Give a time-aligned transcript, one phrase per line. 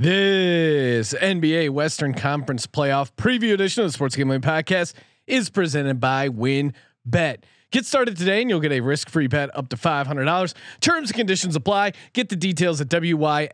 [0.00, 4.94] This NBA Western Conference Playoff Preview Edition of the Sports Gambling Podcast
[5.26, 6.72] is presented by Win
[7.04, 7.44] Bet.
[7.70, 10.54] Get started today and you'll get a risk-free bet up to $500.
[10.80, 11.92] Terms and conditions apply.
[12.14, 13.52] Get the details at wynnbet.com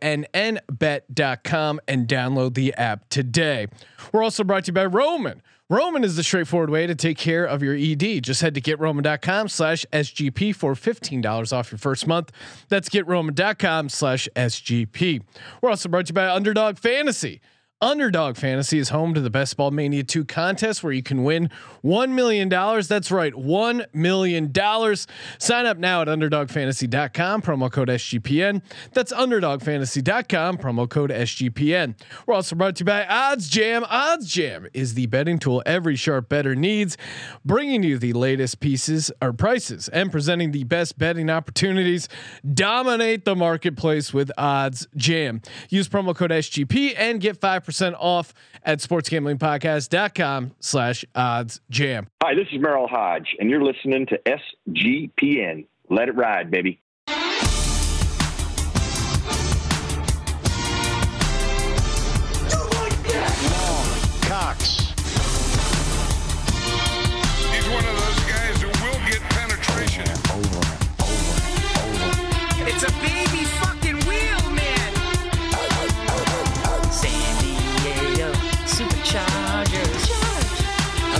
[1.85, 3.67] and download the app today.
[4.13, 5.41] We're also brought to you by Roman.
[5.69, 8.23] Roman is the straightforward way to take care of your ED.
[8.23, 12.31] Just head to getroman.com slash SGP for $15 off your first month.
[12.69, 15.23] That's getroman.com slash SGP.
[15.61, 17.41] We're also brought to you by Underdog Fantasy.
[17.79, 21.51] Underdog Fantasy is home to the Best Ball Mania 2 contest where you can win
[21.83, 22.49] $1 million.
[22.49, 24.51] That's right, $1 million.
[25.37, 28.63] Sign up now at underdogfantasy.com, promo code SGPN.
[28.93, 31.93] That's underdogfantasy.com, promo code SGPN.
[32.25, 33.85] We're also brought to you by OddsJam.
[33.87, 36.97] Odds Jam is the betting tool every sharp better needs,
[37.45, 42.09] bringing you the latest pieces or prices and presenting the best betting opportunities.
[42.55, 45.45] Dominate the marketplace with OddsJam.
[45.69, 52.07] Use promo code SGP and get 5 percent off at sportsgamblingpodcast.com slash odds jam.
[52.23, 55.67] Hi, this is Merril Hoge, and you're listening to SGPN.
[55.89, 56.81] Let it ride, baby.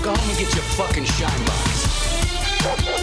[0.08, 2.97] Go home and get your fucking shine box.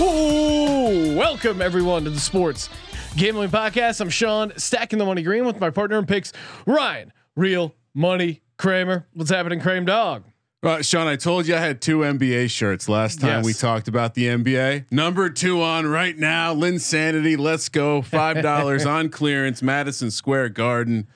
[0.00, 2.68] Ooh, welcome everyone to the Sports
[3.16, 4.00] Gambling Podcast.
[4.00, 6.32] I'm Sean, stacking the money green with my partner in picks,
[6.66, 7.12] Ryan.
[7.36, 9.06] Real money Kramer.
[9.14, 10.24] What's happening, Kramer Dog?
[10.62, 13.44] Uh, Sean, I told you I had two NBA shirts last time Yes.
[13.44, 14.86] we talked about the NBA.
[14.90, 17.38] Number two on right now, Linsanity.
[17.38, 18.02] Let's go.
[18.02, 21.06] Five dollars on clearance, Madison Square Garden.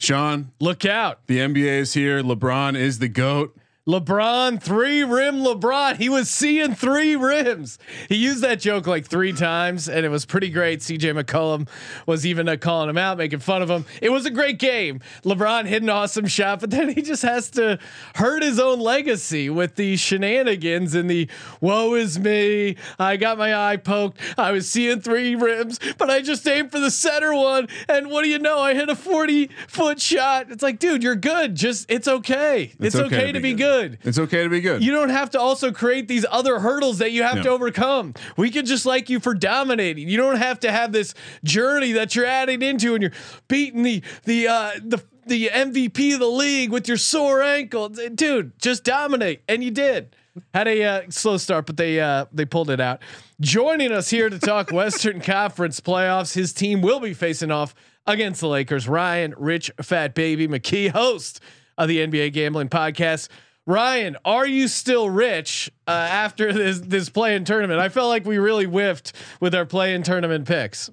[0.00, 1.26] Sean, Look out.
[1.26, 2.22] the NBA is here.
[2.22, 3.54] LeBron is the goat.
[3.88, 5.96] LeBron, three rim LeBron.
[5.96, 7.78] He was seeing three rims.
[8.10, 10.80] He used that joke like three times, and it was pretty great.
[10.80, 11.66] CJ McCollum
[12.06, 13.86] was even uh, calling him out, making fun of him.
[14.02, 15.00] It was a great game.
[15.24, 17.78] LeBron hit an awesome shot, but then he just has to
[18.16, 21.30] hurt his own legacy with the shenanigans and the
[21.62, 22.76] woe is me.
[22.98, 24.20] I got my eye poked.
[24.36, 27.66] I was seeing three rims, but I just aimed for the center one.
[27.88, 28.58] And what do you know?
[28.58, 30.50] I hit a 40 foot shot.
[30.50, 31.54] It's like, dude, you're good.
[31.54, 32.74] Just, it's okay.
[32.78, 33.69] It's, okay, to be good.
[34.02, 34.82] It's okay to be good.
[34.82, 38.14] You don't have to also create these other hurdles that you have to overcome.
[38.36, 40.08] We could just like you for dominating.
[40.08, 41.14] You don't have to have this
[41.44, 43.12] journey that you're adding into and you're
[43.48, 47.88] beating the the uh the the MVP of the league with your sore ankle.
[47.88, 49.42] Dude, just dominate.
[49.48, 50.14] And you did.
[50.54, 53.00] Had a uh, slow start, but they uh, they pulled it out.
[53.40, 57.74] Joining us here to talk Western Conference playoffs, his team will be facing off
[58.06, 58.88] against the Lakers.
[58.88, 61.40] Ryan, Rich, Fat Baby McKee, host
[61.76, 63.28] of the NBA Gambling Podcast.
[63.66, 67.80] Ryan, are you still rich uh, after this this play-in tournament?
[67.80, 70.90] I felt like we really whiffed with our play-in tournament picks.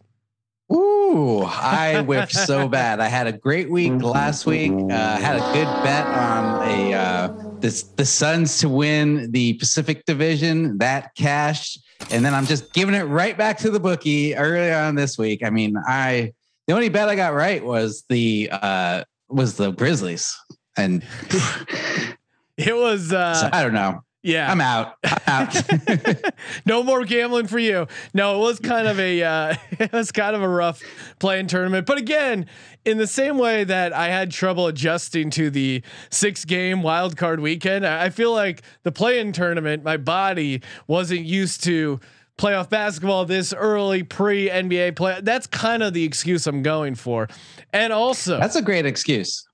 [0.72, 3.00] Ooh, I whiffed so bad.
[3.00, 4.72] I had a great week last week.
[4.72, 10.06] Uh, had a good bet on a uh, this the Suns to win the Pacific
[10.06, 10.78] Division.
[10.78, 11.78] That cash,
[12.12, 15.44] and then I'm just giving it right back to the bookie early on this week.
[15.44, 16.34] I mean, I
[16.68, 20.36] the only bet I got right was the uh, was the Grizzlies,
[20.78, 21.02] and
[22.58, 24.04] It was uh, so I don't know.
[24.24, 24.52] yeah.
[24.52, 24.96] I'm out.
[25.04, 26.34] I'm out.
[26.66, 27.88] no more gambling for you.
[28.14, 30.82] No, it was kind of a uh, it was kind of a rough
[31.20, 31.86] play-in tournament.
[31.86, 32.48] But again,
[32.84, 37.40] in the same way that I had trouble adjusting to the six game wild card
[37.40, 42.00] weekend, I I feel like the play-in tournament, my body wasn't used to
[42.38, 45.20] playoff basketball this early pre NBA play.
[45.22, 47.28] That's kind of the excuse I'm going for.
[47.74, 49.47] And also, That's a great excuse.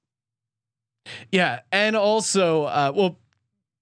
[1.31, 3.19] Yeah, and also, uh, well,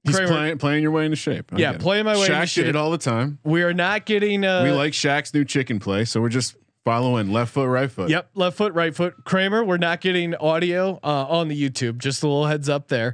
[0.03, 1.53] He's Kramer- playing playing your way into shape.
[1.53, 2.65] I Yeah, playing my way into Shaq did shape.
[2.65, 3.37] it all the time.
[3.43, 4.43] we are not getting.
[4.43, 8.09] Uh, we like Shaq's new chicken play, so we're just following left foot, right foot.
[8.09, 9.13] Yep, left foot, right foot.
[9.25, 11.99] Kramer, we're not getting audio uh, on the YouTube.
[11.99, 13.13] Just a little heads up there.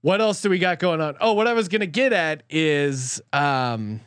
[0.00, 1.14] What else do we got going on?
[1.20, 4.00] Oh, what I was gonna get at is um,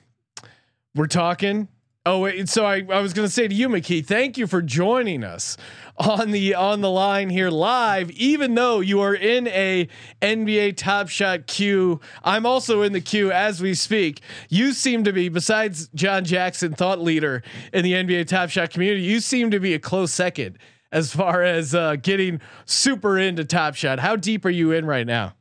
[0.96, 1.70] we're talking.
[2.12, 5.24] Oh, wait, so I, I was gonna say to you, McKee, thank you for joining
[5.24, 5.58] us
[5.96, 8.10] on the on the line here live.
[8.10, 9.88] Even though you are in a
[10.20, 14.22] NBA Top Shot queue, I'm also in the queue as we speak.
[14.50, 19.04] You seem to be, besides John Jackson, thought leader in the NBA Top Shot community.
[19.04, 20.58] You seem to be a close second
[20.92, 24.00] as far as uh, getting super into Top Shot.
[24.00, 25.36] How deep are you in right now?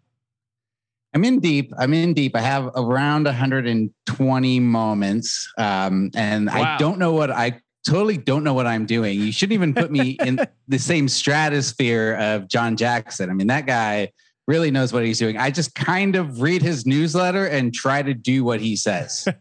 [1.14, 1.72] I'm in deep.
[1.78, 2.37] I'm in deep.
[2.37, 6.75] I have around 120 moments, um, and Wow.
[6.75, 9.19] I don't know what I totally don't know what I'm doing.
[9.19, 10.38] You shouldn't even put me in
[10.69, 13.31] the same stratosphere of John Jackson.
[13.31, 14.12] I mean, that guy
[14.48, 15.36] really knows what he's doing.
[15.36, 19.28] I just kind of read his newsletter and try to do what he says.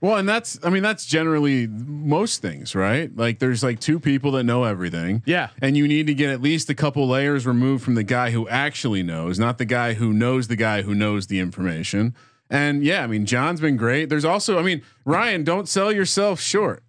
[0.00, 3.10] Well, and that's I mean that's generally most things, right?
[3.16, 5.24] Like there's like two people that know everything.
[5.26, 5.48] Yeah.
[5.60, 8.48] And you need to get at least a couple layers removed from the guy who
[8.48, 12.14] actually knows, not the guy who knows the guy who knows the information.
[12.48, 14.08] And yeah, I mean John's been great.
[14.08, 16.84] There's also I mean, Ryan, don't sell yourself short.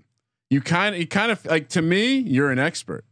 [0.52, 3.06] You kind of you kind of like to me, you're an expert.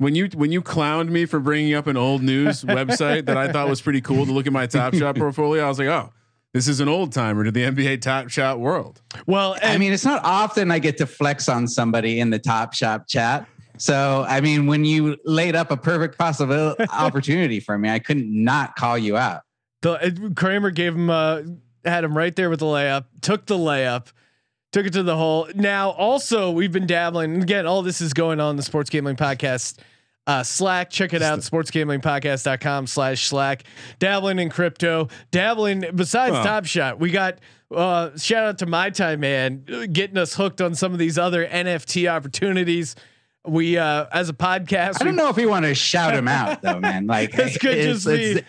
[0.00, 3.52] When you when you clowned me for bringing up an old news website that I
[3.52, 6.10] thought was pretty cool to look at my Top Shot portfolio, I was like, "Oh,
[6.54, 10.06] this is an old timer to the NBA Top Shot world." Well, I mean, it's
[10.06, 13.46] not often I get to flex on somebody in the Top Shot chat.
[13.76, 18.32] So, I mean, when you laid up a perfect possible opportunity for me, I couldn't
[18.32, 19.42] not call you out.
[19.82, 21.42] The Kramer gave him uh
[21.84, 24.12] had him right there with the layup, took the layup,
[24.72, 25.46] took it to the hole.
[25.54, 29.78] Now also we've been dabbling again, all this is going on the sports gambling podcast.
[30.30, 33.64] Uh, Slack, check it out, sportsgamblingpodcast.com slash Slack.
[33.98, 36.44] Dabbling in crypto, dabbling besides Huh.
[36.44, 37.00] Top Shot.
[37.00, 37.38] We got
[37.74, 41.18] uh shout out to my time man uh, getting us hooked on some of these
[41.18, 42.94] other NFT opportunities.
[43.44, 46.62] We uh as a podcast, I don't know if you want to shout him out
[46.62, 47.06] though, man.
[47.08, 48.44] Like this could it's- just be it's-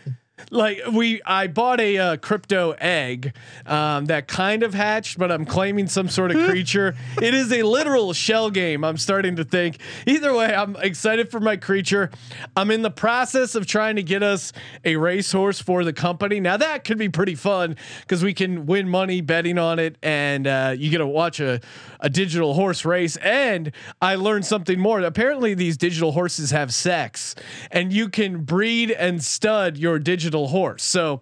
[0.50, 3.34] like we i bought a uh, crypto egg
[3.66, 6.96] um, that kind of hatched but i'm claiming some sort of creature.
[7.22, 9.78] It is a literal shell game i'm starting to think.
[10.06, 12.10] Either way i'm excited for my creature.
[12.56, 14.54] I'm in the process of trying to get us
[14.86, 16.40] a racehorse for the company.
[16.40, 20.48] Now that could be pretty fun because we can win money betting on it and
[20.48, 21.60] uh, you get to watch a,
[22.00, 23.18] a digital horse race.
[23.18, 23.72] And
[24.02, 25.02] i learned something more.
[25.02, 27.36] Apparently these digital horses have sex
[27.72, 31.22] and you can breed and stud your digital horse so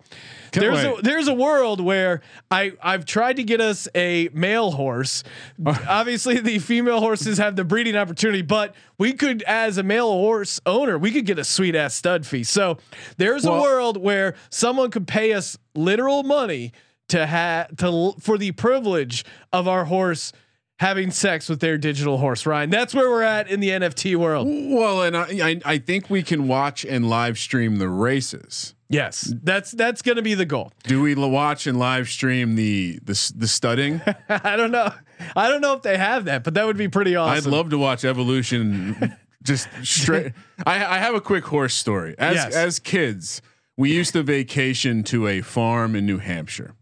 [0.51, 4.71] Can't there's a, there's a world where I I've tried to get us a male
[4.71, 5.23] horse.
[5.65, 10.59] Obviously, the female horses have the breeding opportunity, but we could, as a male horse
[10.65, 12.44] owner, we could get a sweet ass stud fee.
[12.44, 12.77] So
[13.17, 16.71] there's a world where someone could pay us literal money
[17.09, 20.31] to have to for the privilege of our horse
[20.79, 22.45] having sex with their digital horse.
[22.45, 24.47] Ryan, that's where we're at in the NFT world.
[24.47, 28.73] Well, and I, I I think we can watch and live stream the races.
[28.89, 30.71] Yes, that's that's going to be the goal.
[30.83, 34.01] Do we watch and live stream the the the studding?
[34.30, 34.91] I don't know.
[35.36, 37.51] I don't know if they have that, but that would be pretty awesome.
[37.51, 39.15] I'd love to watch evolution.
[39.44, 40.33] Just straight.
[40.65, 42.15] I, I have a quick horse story.
[42.18, 42.56] As Yes.
[42.56, 43.41] as kids,
[43.77, 46.74] we used to vacation to a farm in New Hampshire.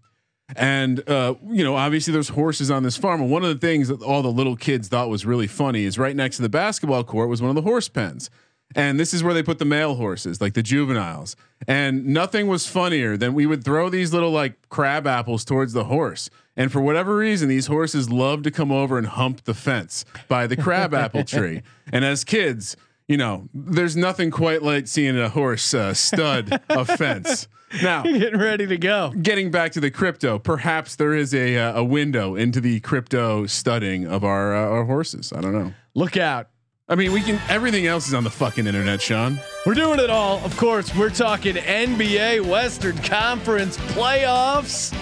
[0.55, 3.21] And uh, you know, obviously there's horses on this farm.
[3.21, 5.99] And one of the things that all the little kids thought was really funny is
[5.99, 8.29] right next to the basketball court was one of the horse pens.
[8.75, 11.35] And this is where they put the male horses, like the juveniles.
[11.67, 15.85] And nothing was funnier than we would throw these little like crab apples towards the
[15.85, 16.29] horse.
[16.55, 20.47] And for whatever reason, these horses love to come over and hump the fence by
[20.47, 21.61] the crab apple tree.
[21.91, 22.75] And as kids,
[23.07, 27.47] you know, there's nothing quite like seeing a horse uh, stud a fence.
[27.83, 29.11] Now, getting ready to go.
[29.21, 33.45] getting back to the crypto, perhaps there is a uh, a window into the crypto
[33.45, 35.33] studding of our uh, our horses.
[35.33, 35.73] I don't know.
[35.93, 36.47] Look out.
[36.89, 37.39] I mean, we can.
[37.49, 39.39] Everything else is on the fucking internet, Sean.
[39.65, 40.43] We're doing it all.
[40.45, 44.93] Of course, we're talking NBA Western Conference playoffs.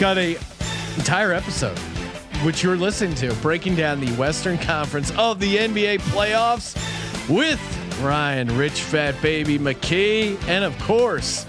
[0.00, 0.36] Got a
[0.96, 1.78] entire episode
[2.42, 6.74] which you're listening to breaking down the Western Conference of the NBA playoffs
[7.28, 7.60] with
[8.00, 11.44] Ryan Rich Fat Baby McKee and of course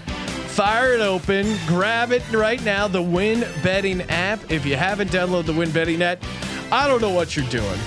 [0.52, 1.46] Fire it open.
[1.66, 2.86] Grab it right now.
[2.86, 4.50] The Win Betting app.
[4.50, 6.22] If you haven't downloaded the Win Betting app,
[6.70, 7.78] I don't know what you're doing.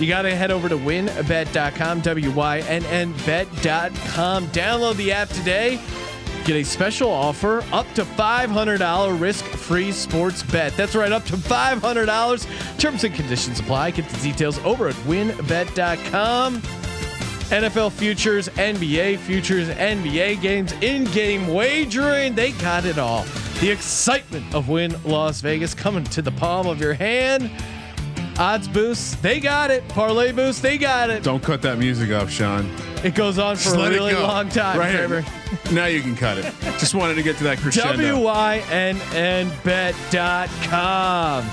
[0.00, 4.46] You got to head over to wynnbet.com, W Y N N bet.com.
[4.48, 5.78] Download the app today.
[6.44, 10.74] Get a special offer up to $500 risk free sports bet.
[10.74, 12.78] That's right, up to $500.
[12.78, 13.90] Terms and conditions apply.
[13.90, 16.62] Get the details over at wynnbet.com.
[17.50, 22.34] NFL futures, NBA futures, NBA games, in game wagering.
[22.34, 23.24] They got it all.
[23.60, 27.50] The excitement of Wynn Las Vegas coming to the palm of your hand.
[28.40, 29.86] Odds boosts, they got it.
[29.88, 31.22] Parlay boosts, they got it.
[31.22, 32.64] Don't cut that music off, Sean.
[33.04, 35.22] It goes on for Just a really long time, Right here.
[35.72, 36.54] Now you can cut it.
[36.78, 37.96] Just wanted to get to that crescendo.
[37.98, 41.50] W-Y-N-N bet.com.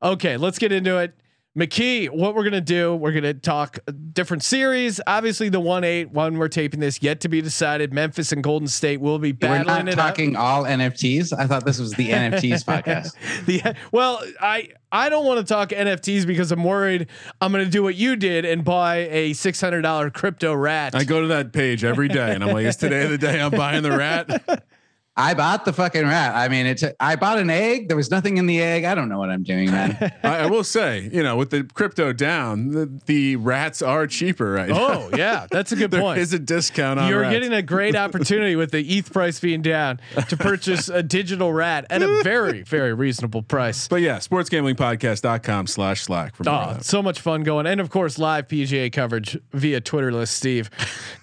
[0.00, 1.12] Okay, let's get into it.
[1.56, 2.94] McKee, what we're gonna do?
[2.94, 5.00] We're gonna talk a different series.
[5.06, 7.94] Obviously, the one eight one we're taping this yet to be decided.
[7.94, 9.60] Memphis and Golden State will be battling.
[9.60, 10.06] We're battling not it out.
[10.08, 11.32] talking all NFTs.
[11.32, 13.14] I thought this was the NFTs podcast.
[13.46, 17.08] The well, I I don't want to talk NFTs because I'm worried
[17.40, 20.94] I'm gonna do what you did and buy a six hundred dollar crypto rat.
[20.94, 23.50] I go to that page every day, and I'm like, "Is today the day I'm
[23.50, 24.62] buying the rat?"
[25.18, 26.34] I bought the fucking rat.
[26.34, 27.88] I mean, it's I bought an egg.
[27.88, 28.84] There was nothing in the egg.
[28.84, 29.96] I don't know what I'm doing, man.
[30.22, 34.52] I, I will say, you know, with the crypto down, the, the rats are cheaper
[34.52, 34.76] right now.
[34.76, 36.18] Oh yeah, that's a good There point.
[36.18, 37.32] is a discount on You're rats.
[37.34, 41.86] getting a great opportunity with the ETH price being down to purchase a digital rat
[41.88, 43.88] at a very, very reasonable price.
[43.88, 47.66] But yeah, sportsgamblingpodcast.com slash slack for Oh, so much fun going.
[47.66, 50.70] And of course, live PGA coverage via Twitterless Steve.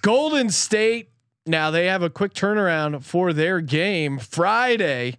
[0.01, 1.09] Golden State,
[1.45, 5.17] now they have a quick turnaround for their game Friday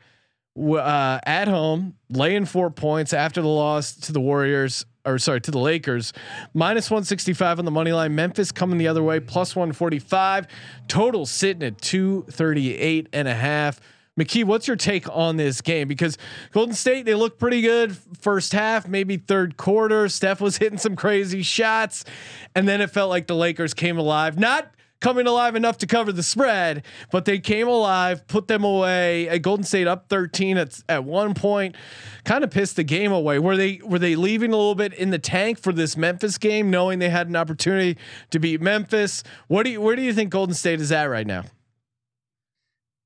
[0.59, 4.85] uh, at home, laying four points after the loss to the Warriors.
[5.07, 6.15] Or sorry, to the Lakers,
[6.55, 8.15] minus 165 on the money line.
[8.15, 10.47] Memphis coming the other way, plus 145.
[10.89, 13.83] Total sitting at 238 and a half.
[14.19, 15.89] McKee, what's your take on this game?
[15.89, 16.17] Because
[16.53, 20.09] Golden State, they look pretty good first half, maybe third quarter.
[20.09, 22.07] Steph was hitting some crazy shots,
[22.55, 24.39] and then it felt like the Lakers came alive.
[24.39, 24.73] Not
[25.05, 26.83] coming alive enough to cover the spread,
[27.13, 29.39] but they came alive, put them away.
[29.41, 31.77] Golden State up 13 at at one point,
[32.25, 33.39] kind of pissed the game away.
[33.39, 36.71] Were they were they leaving a little bit in the tank for this Memphis game,
[36.71, 37.99] knowing they had an opportunity
[38.31, 39.23] to beat Memphis?
[39.47, 41.45] What do you where do you think Golden State is at right now?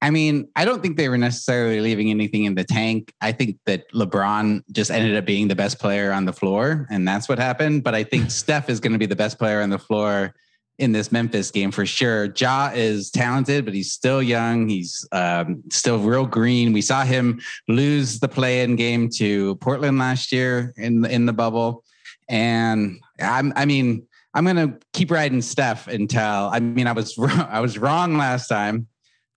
[0.00, 3.12] I mean, I don't think they were necessarily leaving anything in the tank.
[3.20, 7.08] I think that LeBron just ended up being the best player on the floor, and
[7.08, 7.82] that's what happened.
[7.82, 10.32] But I think Steph is going to be the best player on the floor
[10.78, 12.32] in this Memphis game for sure.
[12.36, 14.68] Ja is talented, but he's still young.
[14.68, 16.72] He's um, still real green.
[16.72, 21.84] We saw him lose the play-in game to Portland last year in in the bubble,
[22.28, 26.48] and I'm, I mean, I'm gonna keep riding Steph until.
[26.52, 28.86] I mean, I was I was wrong last time,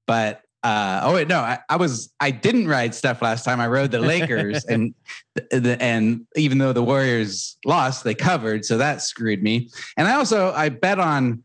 [0.06, 3.60] but uh, oh wait, no, I, I was I didn't ride Steph last time.
[3.60, 4.94] I rode the Lakers, and
[5.36, 9.70] the, and even though the Warriors lost, they covered, so that screwed me.
[9.98, 11.44] And I also I bet on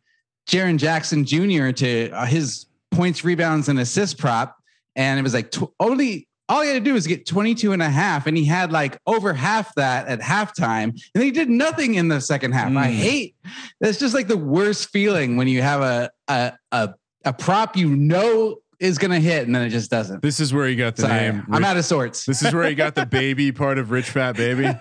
[0.49, 1.71] Jaren Jackson Jr.
[1.73, 4.57] to uh, his points, rebounds, and assist prop,
[4.97, 7.83] and it was like tw- only all he had to do was get 22 and
[7.83, 11.95] a half, and he had like over half that at halftime, and he did nothing
[11.95, 12.69] in the second half.
[12.77, 12.93] I Mm.
[12.93, 13.35] hate
[13.81, 16.91] that's just like the worst feeling when you have a a a,
[17.25, 20.23] a prop you know is gonna hit and then it just doesn't.
[20.23, 21.47] This is where you got the Sorry, name.
[21.51, 22.25] I'm out of sorts.
[22.25, 24.69] This is where you got the baby part of rich fat baby.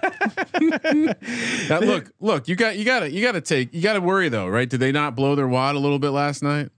[1.70, 4.02] Now, look, look, you got you got to you got to take you got to
[4.02, 4.70] worry though, right?
[4.70, 6.70] Did they not blow their wad a little bit last night?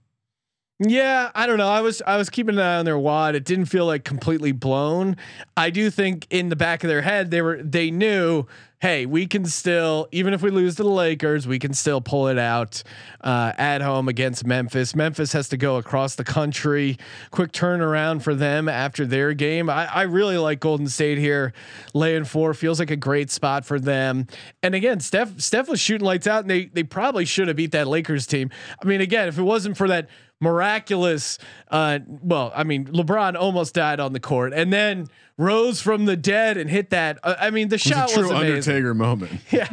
[0.80, 1.68] Yeah, I don't know.
[1.68, 3.34] I was I was keeping an eye on their wad.
[3.34, 5.16] It didn't feel like completely blown.
[5.56, 8.44] I do think in the back of their head they were they knew,
[8.80, 12.28] hey, we can still even if we lose to the Lakers, we can still pull
[12.28, 12.82] it out
[13.22, 14.94] uh, at home against Memphis.
[14.94, 16.96] Memphis has to go across the country.
[17.30, 19.68] Quick turnaround for them after their game.
[19.68, 21.52] I, I really like Golden State here,
[21.94, 24.26] laying four feels like a great spot for them.
[24.62, 27.72] And again, Steph Steph was shooting lights out, and they they probably should have beat
[27.72, 28.50] that Lakers team.
[28.82, 30.08] I mean, again, if it wasn't for that
[30.40, 31.38] miraculous
[31.70, 36.16] uh well i mean lebron almost died on the court and then rose from the
[36.16, 38.52] dead and hit that uh, i mean the It shot was a was amazing.
[38.52, 39.32] Undertaker moment.
[39.50, 39.68] yeah.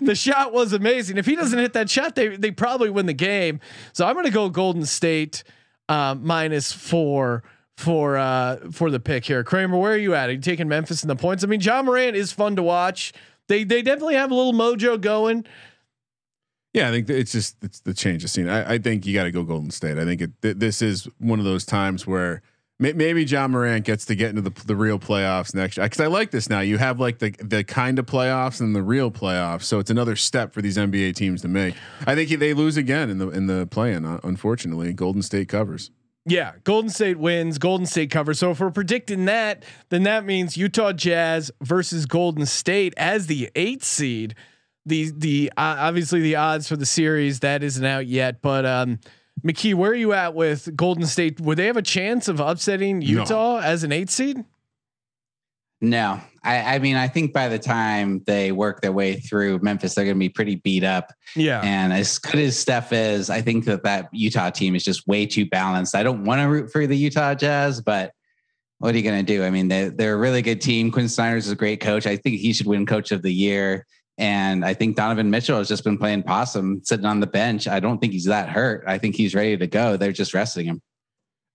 [0.00, 1.18] The shot was amazing.
[1.18, 3.60] If he doesn't hit that shot they they probably win the game.
[3.92, 5.44] So i'm gonna go golden state
[5.88, 7.42] uh, minus four
[7.76, 9.44] for uh for the pick here.
[9.44, 10.28] Kramer where are you at?
[10.28, 11.44] Are you taking memphis in the points?
[11.44, 13.12] I mean ja morant is fun to watch.
[13.46, 15.46] They they definitely have a little mojo going
[16.78, 18.48] Yeah, I think it's just it's the change of scene.
[18.48, 19.98] I, I think you got to go Golden State.
[19.98, 22.40] I think it, th- this is one of those times where
[22.78, 25.86] may, maybe Ja Morant gets to get into the the real playoffs next year.
[25.86, 26.60] Because I like this now.
[26.60, 30.16] You have like the the kind of playoffs and the real playoffs, so it's another
[30.16, 31.74] step for these NBA teams to make.
[32.06, 34.04] I think they lose again in the in the play-in.
[34.04, 35.90] uh, Unfortunately, Golden State covers.
[36.26, 37.56] Yeah, Golden State wins.
[37.58, 38.38] Golden State covers.
[38.38, 43.50] So if we're predicting that, then that means Utah Jazz versus Golden State as the
[43.54, 44.34] eighth seed.
[44.88, 48.98] The the uh, obviously the odds for the series that isn't out yet, but um,
[49.46, 51.40] McKee, where are you at with Golden State?
[51.40, 54.44] Would they have a chance of upsetting Utah as an eight seed?
[55.80, 59.94] No, I, I mean, I think by the time they work their way through Memphis,
[59.94, 61.12] they're going to be pretty beat up.
[61.36, 65.06] Yeah, And as good as Steph is, I think that that Utah team is just
[65.06, 65.94] way too balanced.
[65.94, 68.12] I don't want to root for the Utah Jazz, but
[68.78, 69.44] what are you going to do?
[69.44, 70.90] I mean, they, they're a really good team.
[70.90, 72.06] Quin Snyder's is a great coach.
[72.06, 73.86] I think he should win Coach of the Year.
[74.18, 77.68] And I think Donovan Mitchell has just been playing possum, sitting on the bench.
[77.68, 78.82] I don't think he's that hurt.
[78.86, 79.96] I think he's ready to go.
[79.96, 80.82] They're just resting him.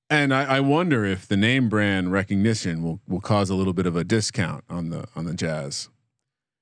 [0.09, 3.85] And I, I wonder if the name brand recognition will will cause a little bit
[3.85, 5.89] of a discount on the on the Jazz.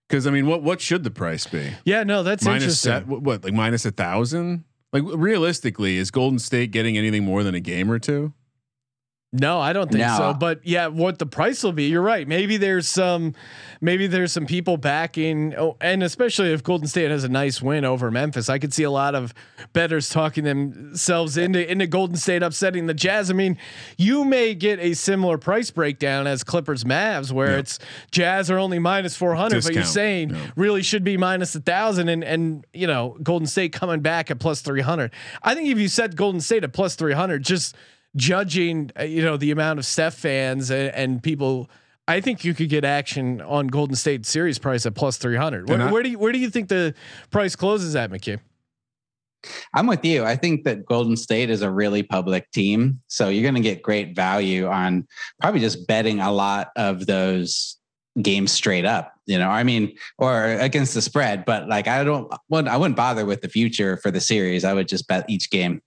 [0.08, 1.72] Because I mean, what what should the price be?
[1.86, 2.92] yeah, no, that's minus interesting.
[2.92, 4.64] set, what, what like minus a thousand?
[4.94, 8.34] Like realistically, is Golden State getting anything more than a game or two?
[9.34, 10.18] No, I don't think No.
[10.18, 10.34] so.
[10.34, 12.28] But yeah, what the price will be, you're right.
[12.28, 13.34] Maybe there's some,
[13.80, 17.86] maybe there's some people backing, oh, and especially if Golden State has a nice win
[17.86, 19.34] over Memphis, I could see a lot of
[19.72, 23.30] betters talking themselves into into Golden State upsetting the Jazz.
[23.32, 23.58] I mean,
[23.98, 27.60] you may get a similar price breakdown as Clippers Mavs, where Yeah.
[27.60, 27.80] it's
[28.12, 30.48] Jazz are only minus four hundred, but you're saying Yeah.
[30.58, 34.40] really should be minus a thousand, and and you know Golden State coming back at
[34.40, 35.12] plus three hundred.
[35.42, 37.78] I think if you set Golden State at plus three hundred, just
[38.16, 41.70] judging uh, you know the amount of Steph fans and, and people.
[42.08, 45.70] I think you could get action on Golden State series price at plus three hundred.
[45.70, 46.94] Where, where do you where do you think the
[47.30, 48.40] price closes at, McKee?
[49.74, 50.24] I'm with you.
[50.24, 53.02] I think that Golden State is a really public team.
[53.08, 55.08] So you're going to get great value on
[55.40, 57.78] probably just betting a lot of those
[58.22, 62.32] games straight up, you know, I mean, or against the spread, but like, I don't,
[62.50, 64.66] wouldn't, I wouldn't bother with the future for the series.
[64.66, 65.82] I would just bet each game.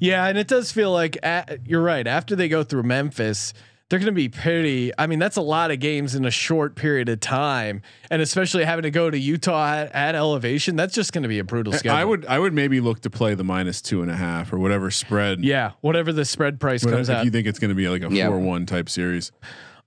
[0.00, 2.06] Yeah, and it does feel like a you're right.
[2.06, 3.54] After they go through Memphis,
[3.88, 4.90] they're going to be pretty.
[4.98, 8.64] I mean, that's a lot of games in a short period of time, and especially
[8.64, 11.72] having to go to Utah at, at elevation, that's just going to be a brutal
[11.74, 11.96] schedule.
[11.96, 14.58] I would I would maybe look to play the minus two and a half or
[14.58, 15.44] whatever spread.
[15.44, 17.24] yeah, whatever the spread price Whatever- comes if out.
[17.24, 18.28] you think it's going to be like a Yeah.
[18.28, 19.30] four one type series.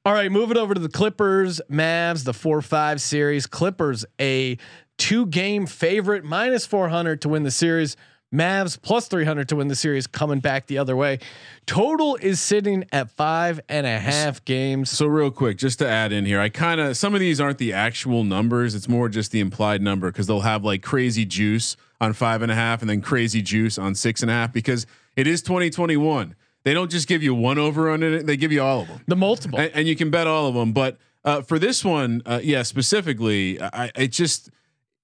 [0.05, 3.48] All right, moving over to the Clippers, Mavs, the four five series.
[3.48, 4.58] Clippers a
[5.00, 7.98] two game favorite, minus four hundred to win the series.
[8.36, 11.20] Mavs plus three hundred to win the series, coming back the other way.
[11.65, 14.89] Total is sitting at five and a half games.
[14.92, 17.58] So real quick, just to add in here, I kind of some of these aren't
[17.58, 21.77] the actual numbers; it's more just the implied number because they'll have like crazy juice
[22.01, 24.86] on five and a half, and then crazy juice on six and a half because
[25.15, 26.36] it is 2021.
[26.63, 29.01] They don't just give you one over on it; they give you all of them,
[29.08, 29.60] The multiple.
[29.60, 30.74] and, and you can bet all of them.
[30.74, 34.50] But uh, for this one, uh, yeah, specifically, I, I just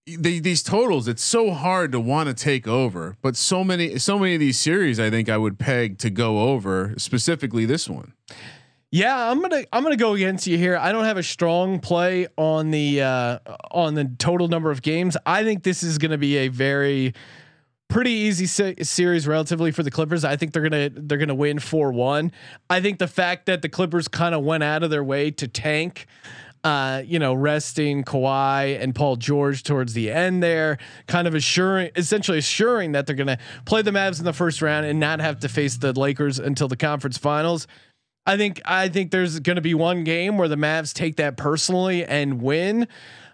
[0.06, 1.08] these totals.
[1.08, 4.60] It's so hard to want to take over, but so many, so many of these
[4.60, 6.94] series, I think I would peg to go over.
[6.98, 8.14] Specifically, this one.
[8.94, 10.76] Yeah, I'm gonna I'm gonna go against you here.
[10.76, 13.40] I don't have a strong play on the uh,
[13.72, 15.16] on the total number of games.
[15.26, 17.14] I think this is gonna be a very
[17.88, 20.26] pretty easy se- series relatively for the Clippers.
[20.26, 22.34] I think they're gonna they're gonna win four one.
[22.70, 25.48] I think the fact that the Clippers kind of went out of their way to
[25.48, 26.06] tank.
[26.64, 30.78] Uh, you know, resting Kawhi and Paul George towards the end there,
[31.08, 34.62] kind of assuring, essentially assuring that they're going to play the Mavs in the first
[34.62, 37.66] round and not have to face the Lakers until the conference finals.
[38.28, 41.36] I think I think there's going to be one game where the Mavs take that
[41.36, 42.88] personally and win.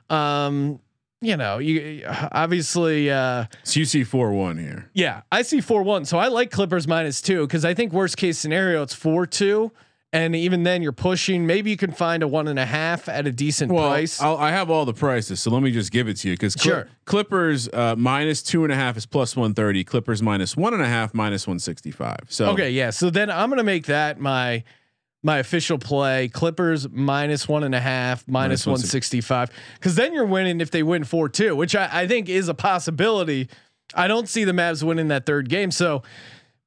[0.10, 0.80] Um,
[1.20, 4.90] you know, you obviously, uh, So you see four one here.
[4.94, 6.06] yeah, I see four one.
[6.06, 9.72] So I like Clippers minus two because I think worst case scenario it's four two,
[10.14, 11.46] and even then you're pushing.
[11.46, 14.22] Maybe you can find a one and a half at a decent Well, price.
[14.22, 16.54] I'll, I have all the prices, so let me just give it to you because
[16.60, 16.88] Sure.
[17.06, 19.84] Clippers uh, minus two and a half is plus one thirty.
[19.84, 22.20] Clippers minus one and a half minus one sixty five.
[22.30, 22.90] So Okay, yeah.
[22.92, 24.64] So then I'm gonna make that my
[25.24, 26.30] my official play.
[26.30, 29.50] Clippers minus one and a half, minus Minus one sixty five.
[29.76, 32.54] Because then you're winning if they win four two, which I, I think is a
[32.54, 33.50] possibility.
[33.94, 35.72] I don't see the Mavs winning that third game.
[35.72, 36.04] So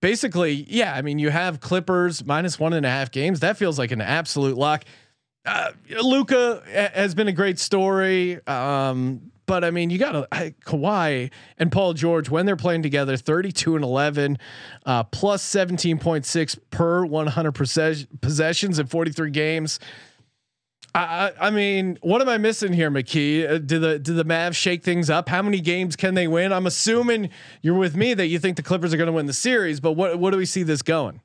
[0.01, 0.95] basically, yeah.
[0.95, 3.41] I mean, you have Clippers minus one and a half games.
[3.41, 4.85] That feels like an absolute lock.
[5.47, 5.71] Uh,
[6.03, 6.63] Luka
[6.95, 8.45] has been a great story.
[8.47, 13.75] Um, but I mean, you got Kawhi and Paul George when they're playing together, 32
[13.75, 14.39] and 11,
[14.87, 19.81] uh, plus 17.6 per 100 possess- possessions in 43 games.
[20.95, 23.49] I, I mean, what am I missing here, McKee?
[23.49, 25.29] Uh, do the do the Mavs shake things up?
[25.29, 26.53] How many games can they win?
[26.53, 27.31] I'm assuming
[27.63, 29.93] you're with me that you think the Clippers are going to win the series, but
[29.93, 31.21] what what do we see this going?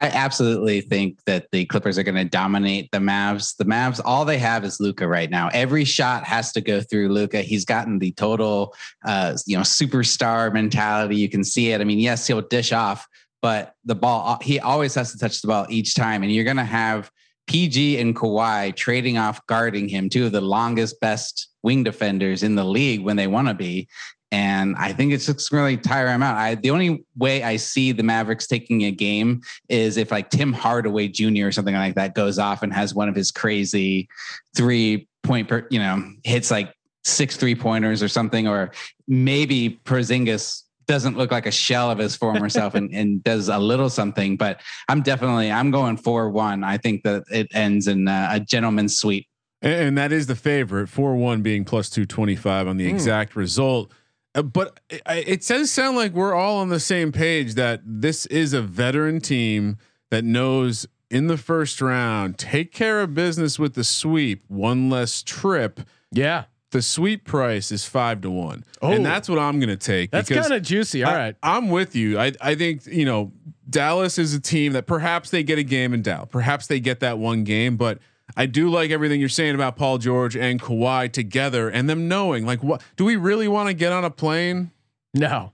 [0.00, 3.56] I absolutely think that the Clippers are going to dominate the Mavs.
[3.56, 5.48] The Mavs, all they have is Luka right now.
[5.54, 7.42] Every shot has to go through Luka.
[7.42, 11.16] He's gotten the total, uh, you know, superstar mentality.
[11.16, 11.80] You can see it.
[11.80, 13.06] I mean, yes, he'll dish off,
[13.40, 16.22] but the ball, he always has to touch the ball each time.
[16.22, 17.10] And you're going to have
[17.46, 22.54] PG and Kawhi trading off guarding him, two of the longest, best wing defenders in
[22.54, 23.88] the league when they want to be.
[24.32, 26.36] And I think it's just really tire him out.
[26.36, 30.52] I the only way I see the Mavericks taking a game is if like Tim
[30.52, 31.46] Hardaway Jr.
[31.46, 34.08] or something like that goes off and has one of his crazy
[34.56, 38.72] three point per, you know, hits like six three pointers or something, or
[39.06, 43.58] maybe Porzingis doesn't look like a shell of his former self and, and does a
[43.58, 44.36] little something.
[44.36, 46.64] But I'm definitely I'm going four one.
[46.64, 49.26] I think that it ends in uh, a gentleman's sweep.
[49.62, 50.88] and, and that is the favorite.
[50.88, 53.92] Four one being plus two twenty five on the exact result.
[54.34, 58.26] Uh, but it, it does sound like we're all on the same page that this
[58.26, 59.78] is a veteran team
[60.10, 65.22] that knows in the first round take care of business with the sweep, one less
[65.22, 65.80] trip.
[66.10, 68.90] Yeah, The sweep price is five to one, Oh.
[68.90, 70.10] and that's what I'm going to take.
[70.10, 71.04] that's kind of juicy.
[71.04, 71.36] All I- right.
[71.40, 72.18] I'm with you.
[72.18, 73.30] I I think you know
[73.70, 76.28] Dallas is a team that perhaps they get a game in Dallas.
[76.32, 78.00] Perhaps they get that one game, but
[78.36, 82.44] I do like everything you're saying about Paul George and Kawhi together and them knowing
[82.44, 84.72] like what do we really want to get on a plane?
[85.14, 85.52] No,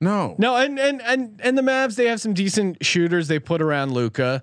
[0.00, 0.34] No.
[0.36, 3.92] no, and and and and the Mavs they have some decent shooters they put around
[3.92, 4.42] Luka.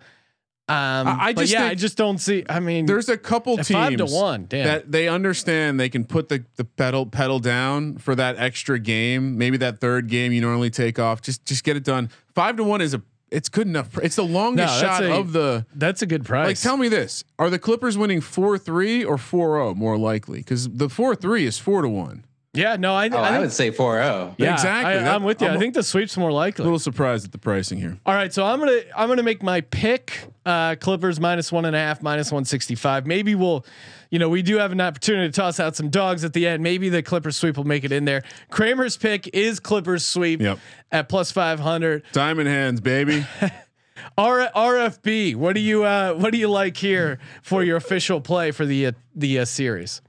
[0.69, 2.43] Um, I- I just yeah, think I just don't see.
[2.49, 4.65] I mean, There's a couple teams five to one, damn.
[4.65, 9.37] that they understand they can put the the pedal pedal down for that extra game.
[9.37, 11.21] Maybe that third game you normally take off.
[11.21, 12.09] Just just get it done.
[12.35, 13.01] Five to one is a
[13.31, 13.97] it's good enough.
[13.99, 15.65] It's the longest No, shot a- of the.
[15.75, 16.47] that's a good price.
[16.47, 20.39] Like, tell me this: Are the Clippers winning four three or 4-0 more likely?
[20.39, 22.23] Because the four three is four to one.
[22.53, 23.73] yeah, no, I, Oh, I, I would say oh.
[23.73, 24.35] 4-0.
[24.37, 24.93] yeah, Exactly.
[24.93, 25.47] I, That- I'm with you.
[25.47, 26.63] i I'm- think the sweep's more likely.
[26.63, 27.97] A little surprised at the pricing here.
[28.05, 30.13] All right, so I'm gonna I'm gonna make my pick.
[30.47, 33.05] Uh, Clippers minus one and a half, minus one sixty five.
[33.05, 33.65] Maybe we'll,
[34.09, 36.63] you know, we do have an opportunity to toss out some dogs at the end.
[36.63, 38.23] Maybe the Clippers sweep will make it in there.
[38.49, 40.59] Kramer's pick is Clippers sweep Yep.
[40.91, 42.03] at plus five hundred.
[42.13, 43.25] Diamond hands, baby.
[44.17, 48.51] R- RFB, what do you uh, what do you like here for your official play
[48.51, 50.01] for the uh, the uh, series?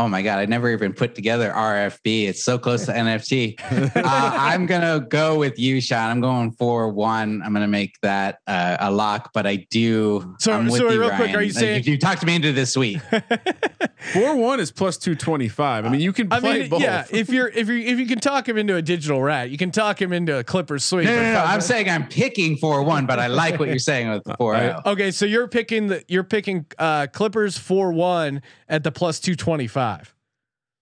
[0.00, 2.26] Oh my god, I never even put together RFB.
[2.26, 3.60] It's so close to NFT.
[3.94, 6.08] Uh, I'm gonna go with you, Sean.
[6.08, 7.42] I'm going for one.
[7.44, 10.34] I'm gonna make that uh, a lock, but I do.
[10.38, 12.34] So- I'm with so you, real quick, are you Like, saying- you, you talked me
[12.34, 13.02] into this sweet?
[14.14, 15.84] Four one is plus two twenty five.
[15.84, 16.80] I mean, you can I play mean, both.
[16.80, 19.58] yeah, if you're if you if you can talk him into a digital rat, you
[19.58, 21.04] can talk him into a Clippers sweep.
[21.04, 21.40] No, no, no, no.
[21.44, 24.56] I'm saying I'm picking four one, but I like what you're saying with the four.
[24.86, 29.34] Okay, so you're picking the you're picking uh Clippers four one at the plus two
[29.36, 30.14] twenty five.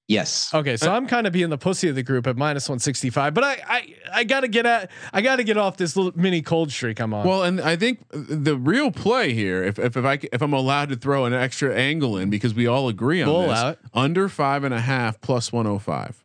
[0.07, 0.55] Yes.
[0.55, 2.79] Okay, so uh, I'm kind of being the pussy of the group at minus one
[2.79, 6.13] sixty five, but I I I gotta get at I gotta get off this little
[6.19, 7.27] mini cold streak I'm on.
[7.29, 10.55] Well, and I think the real play here, if if, if I c- if I'm
[10.55, 13.71] allowed to throw an extra angle in, because we all agree on We'll this, allow
[13.71, 13.79] it.
[13.93, 16.25] under five and a half plus one hundred five.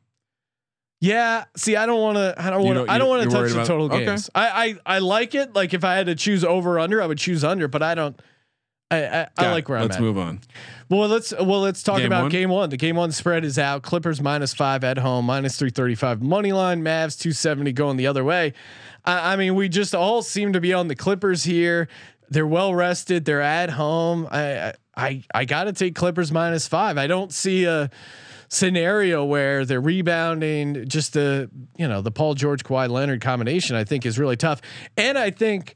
[1.02, 3.50] yeah, see, I don't want to I don't want to I don't want to touch
[3.50, 4.06] the about- total okay.
[4.06, 4.30] games.
[4.34, 5.54] I, I I like it.
[5.54, 8.18] Like if I had to choose over under, I would choose under, but I don't.
[8.94, 10.02] I I, I like where I'm Let's at.
[10.02, 10.40] move on.
[10.90, 12.32] Well, let's well let's talk Game about one?
[12.32, 12.70] game one.
[12.70, 13.82] The game one spread is out.
[13.82, 16.84] Clippers minus five at home, minus three thirty five money line.
[16.84, 18.54] Mavs two seventy going the other way.
[19.06, 21.88] I, I mean, we just all seem to be on the Clippers here.
[22.30, 23.26] They're well rested.
[23.26, 24.28] They're at home.
[24.32, 26.98] I I I, I got to take Clippers minus five.
[27.00, 27.90] I don't see a
[28.50, 30.88] scenario where they're rebounding.
[30.88, 33.76] Just the you know the Paul George Kawhi Leonard combination.
[33.76, 34.62] I think is really tough,
[34.98, 35.76] and I think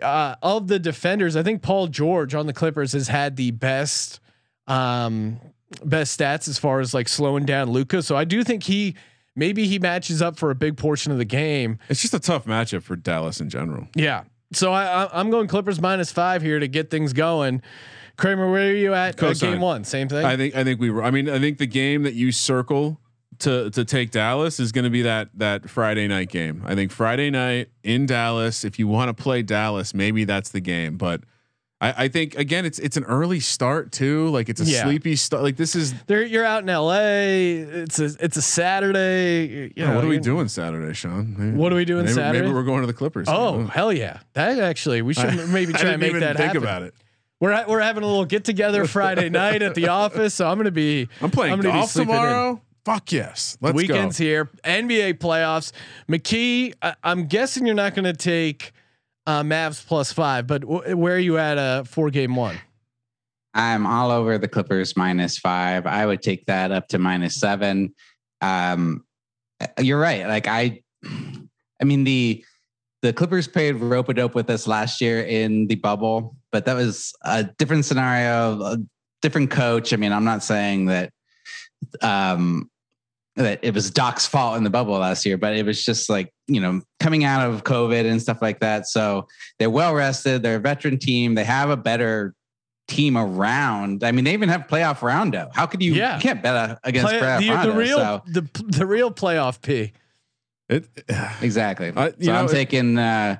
[0.00, 4.20] uh, of the defenders, I think Paul George on the Clippers has had the best
[4.68, 5.40] um
[5.84, 8.02] best stats as far as like slowing down Luka.
[8.02, 8.94] So I do think he
[9.34, 11.78] maybe he matches up for a big portion of the game.
[11.88, 13.88] It's just a tough matchup for Dallas in general.
[13.94, 14.24] Yeah.
[14.52, 17.62] So I, I I'm going Clippers minus five here to get things going.
[18.18, 19.20] Kramer, where are you at?
[19.22, 20.24] Uh, game one, same thing.
[20.24, 21.02] I think I think we were.
[21.02, 23.00] I mean, I think the game that you circle
[23.42, 26.62] to to take Dallas is going to be that that Friday night game.
[26.66, 28.64] I think Friday night in Dallas.
[28.64, 30.96] If you want to play Dallas, maybe that's the game.
[30.96, 31.22] But
[31.80, 34.28] I, I think again, it's it's an early start too.
[34.28, 34.84] Like it's a Yeah.
[34.84, 35.42] sleepy start.
[35.42, 35.92] Like this is.
[36.04, 37.58] There, you're out in L.A.
[37.58, 39.72] It's a it's a Saturday.
[39.76, 41.34] You oh, know, what are we doing Saturday, Sean?
[41.36, 42.42] Maybe- What are we doing maybe, Saturday?
[42.42, 43.26] Maybe we're going to the Clippers.
[43.28, 44.20] Oh hell yeah!
[44.34, 46.62] That actually we should maybe try and make even that think happen.
[46.62, 46.94] about it.
[47.40, 50.70] We're we're having a little get together Friday night at the office, so I'm gonna
[50.70, 52.60] be I'm playing be golf sleeping in.
[52.84, 52.98] Tomorrow.
[52.98, 54.24] Fuck yes, let's Weekends go.
[54.24, 55.72] here, NBA playoffs.
[56.08, 58.72] McKee, I, I'm guessing you're not gonna take
[59.26, 62.56] uh, Mavs plus five, but w- where are you at a four game one?
[63.54, 65.86] I'm all over the Clippers minus five.
[65.86, 67.94] I would take that up to minus seven.
[68.40, 69.04] Um,
[69.78, 70.26] you're right.
[70.26, 72.44] Like I, I mean the
[73.02, 76.74] the Clippers played rope a dope with us last year in the bubble, but that
[76.74, 78.78] was a different scenario, a
[79.20, 79.92] different coach.
[79.92, 81.12] I mean, I'm not saying that
[82.00, 82.70] um
[83.36, 86.32] that it was Doc's fault in the bubble last year, but it was just like,
[86.48, 88.86] you know, coming out of COVID and stuff like that.
[88.86, 89.26] So
[89.58, 90.42] they're well rested.
[90.42, 91.34] They're a veteran team.
[91.34, 92.34] They have a better
[92.88, 94.04] team around.
[94.04, 95.50] I mean, they even have playoff Rondo.
[95.54, 95.94] How could you?
[95.94, 96.16] Yeah.
[96.16, 97.72] You can't bet uh, against Play- playoff the, Rondo.
[97.72, 99.92] the real so the the real playoff P.
[100.68, 100.88] It,
[101.42, 101.92] exactly.
[101.96, 102.98] I- so know, I'm taking.
[102.98, 103.38] Uh,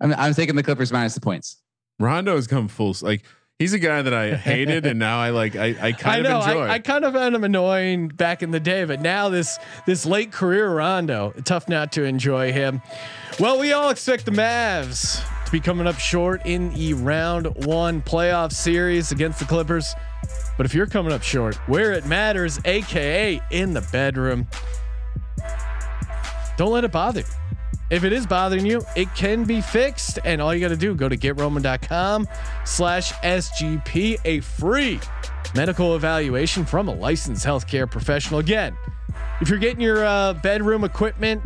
[0.00, 1.60] I'm, I'm taking the Clippers minus the points.
[1.98, 2.94] Rondo has come full.
[3.02, 3.24] Like
[3.58, 5.56] he's a guy that I hated, and now I like.
[5.56, 6.38] I, I kind I know.
[6.40, 6.60] of enjoy.
[6.62, 10.06] I, I kind of found him annoying back in the day, but now this this
[10.06, 12.80] late career Rondo, tough not to enjoy him.
[13.38, 18.02] Well, we all expect the Mavs to be coming up short in the round one
[18.02, 19.94] playoff series against the Clippers.
[20.56, 24.48] But if you're coming up short, where it matters, aka in the bedroom,
[26.56, 27.26] don't let it bother you.
[27.90, 30.18] If it is bothering you, it can be fixed.
[30.24, 32.28] And all you got to do, go to getroman.com
[32.64, 35.00] slash SGP, a free
[35.54, 38.40] medical evaluation from a licensed healthcare professional.
[38.40, 38.76] Again,
[39.40, 41.42] if you're getting your uh, bedroom equipment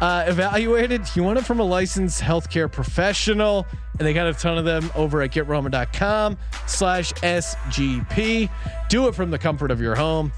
[0.00, 3.66] uh, evaluated, you want it from a licensed healthcare professional,
[3.98, 8.50] and they got a ton of them over at GetRoman.com slash SGP.
[8.88, 10.32] Do it from the comfort of your home.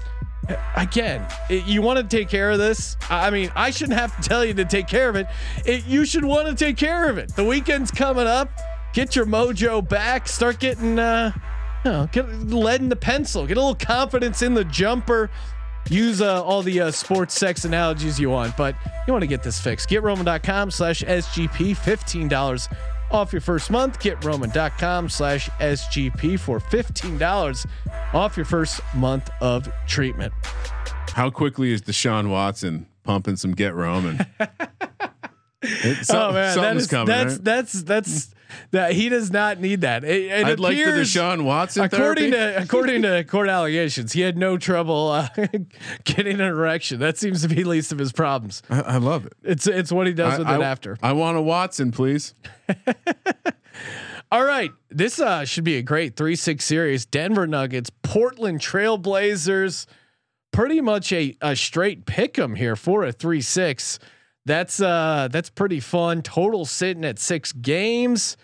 [0.75, 2.97] Again, it, you want to take care of this.
[3.09, 5.27] I mean, I shouldn't have to tell you to take care of it.
[5.65, 7.35] it you should want to take care of it.
[7.35, 8.49] The weekend's coming up.
[8.93, 10.27] Get your mojo back.
[10.27, 11.31] Start getting, uh,
[11.85, 13.45] you know, get lead in the pencil.
[13.45, 15.29] Get a little confidence in the jumper.
[15.89, 18.75] Use uh, all the uh, sports sex analogies you want, but
[19.07, 19.89] you want to get this fixed.
[19.89, 22.67] GetRoman.com slash SGP, $15
[23.11, 23.99] off your first month.
[23.99, 27.65] GetRoman.com slash SGP for $15
[28.13, 30.33] off your first month of treatment.
[31.13, 34.25] How quickly is Deshaun Watson pumping some get Roman?
[35.63, 37.05] It- oh man, that is, coming.
[37.05, 37.43] that's, right?
[37.43, 38.33] that's that's
[38.71, 40.03] that he does not need that.
[40.03, 42.57] It, it I'd like the Deshaun Watson According therapy.
[42.57, 45.27] to according to court allegations, he had no trouble uh,
[46.03, 46.99] getting an erection.
[46.99, 48.63] That seems to be least of his problems.
[48.69, 49.33] I, I love it.
[49.43, 50.97] It's it's what he does I, with I- it after.
[51.01, 52.33] I want a Watson, please.
[54.31, 57.05] All right, this uh, should be a great three six series.
[57.05, 59.87] Denver Nuggets, Portland Trailblazers.
[60.53, 63.99] Pretty much a a straight pick 'em here for a three six.
[64.45, 66.21] That's uh that's pretty fun.
[66.21, 68.37] Total sitting at six games.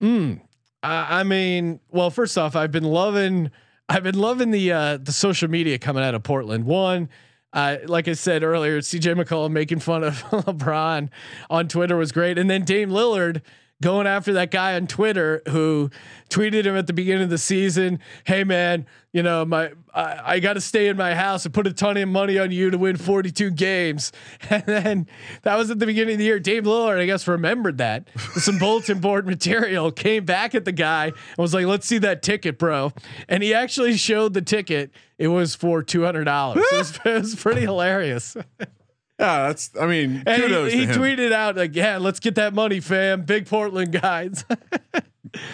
[0.00, 0.34] Hmm.
[0.82, 3.50] I, I mean, well, first off, I've been loving
[3.88, 6.64] I've been loving the uh the social media coming out of Portland.
[6.64, 7.08] One,
[7.52, 11.08] uh, like I said earlier, CJ McCollum making fun of LeBron
[11.48, 13.42] on Twitter was great, and then Dame Lillard
[13.82, 15.90] going after that guy on Twitter who
[16.30, 18.00] tweeted him at the beginning of the season.
[18.24, 21.66] Hey man, you know my I, I got to stay in my house and put
[21.66, 24.12] a ton of money on you to win 42 games.
[24.50, 25.06] And then
[25.42, 26.38] that was at the beginning of the year.
[26.38, 31.06] Dame Lillard, I guess, remembered that some bulletin board material, came back at the guy
[31.06, 32.92] and was like, "Let's see that ticket, bro."
[33.28, 34.90] And he actually showed the ticket.
[35.18, 36.64] It was for two hundred dollars.
[36.72, 38.36] it, it was pretty hilarious.
[39.18, 39.70] Yeah, that's.
[39.80, 41.00] I mean, And kudos he, he to him.
[41.00, 43.22] tweeted out like, "Yeah, let's get that money, fam.
[43.22, 44.44] Big Portland guys."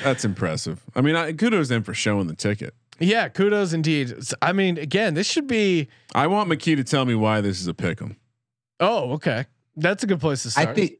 [0.05, 0.81] That's impressive.
[0.95, 2.75] I mean, I, kudos to him for showing the ticket.
[3.01, 4.15] yeah, kudos indeed.
[4.41, 5.89] I mean, again, this should be.
[6.15, 8.17] I want McKee to tell me why this is a pick 'em.
[8.81, 9.47] Oh, okay,
[9.77, 10.69] that's a good place to start.
[10.69, 10.93] I think.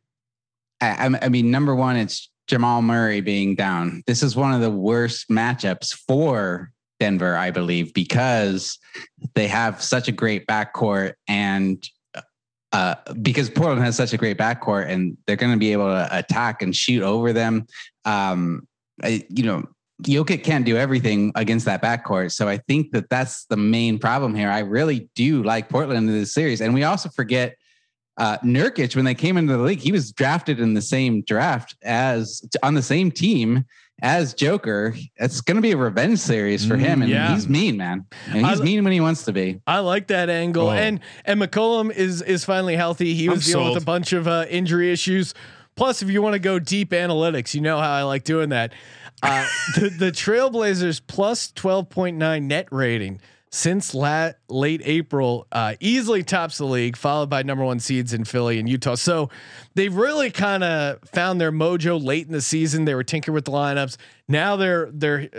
[0.81, 4.03] I, I mean, number one, it's Jamal Murray being down.
[4.07, 8.79] This is one of the worst matchups for Denver, I believe, because
[9.35, 11.81] they have such a great backcourt and
[12.73, 16.09] uh, because Portland has such a great backcourt and they're going to be able to
[16.11, 17.67] attack and shoot over them.
[18.05, 18.67] Um,
[19.03, 19.65] I, you know,
[20.03, 22.33] Jokic can't do everything against that backcourt.
[22.33, 24.51] So I think that that's the main problem here.
[24.51, 26.61] I really do like Portland in this series.
[26.61, 27.57] And we also forget
[28.19, 31.77] uh, Nurkic, when they came into the league, he was drafted in the same draft
[31.83, 33.65] as on the same team
[34.03, 34.95] as Joker.
[35.17, 37.33] It's going to be a revenge series for him, and yeah.
[37.33, 38.05] he's mean, man.
[38.27, 39.61] And he's li- mean when he wants to be.
[39.67, 40.73] I like that angle, Oh.
[40.73, 43.15] and and McCollum is is finally healthy.
[43.15, 45.33] He was I'm dealing with a bunch of uh, injury issues.
[45.75, 48.75] Plus, if you want to go deep analytics, you know how I like doing that.
[49.23, 53.21] Uh, the, the Trailblazers plus twelve point nine net rating
[53.53, 58.25] since la- late April uh, easily tops the league, followed by number one seeds in
[58.25, 58.95] Philly and Utah.
[58.95, 59.29] So
[59.75, 62.87] they've really kind of found their mojo late in the season.
[62.87, 63.99] They were tinkering with the lineups.
[64.27, 65.39] Now they're they're uh,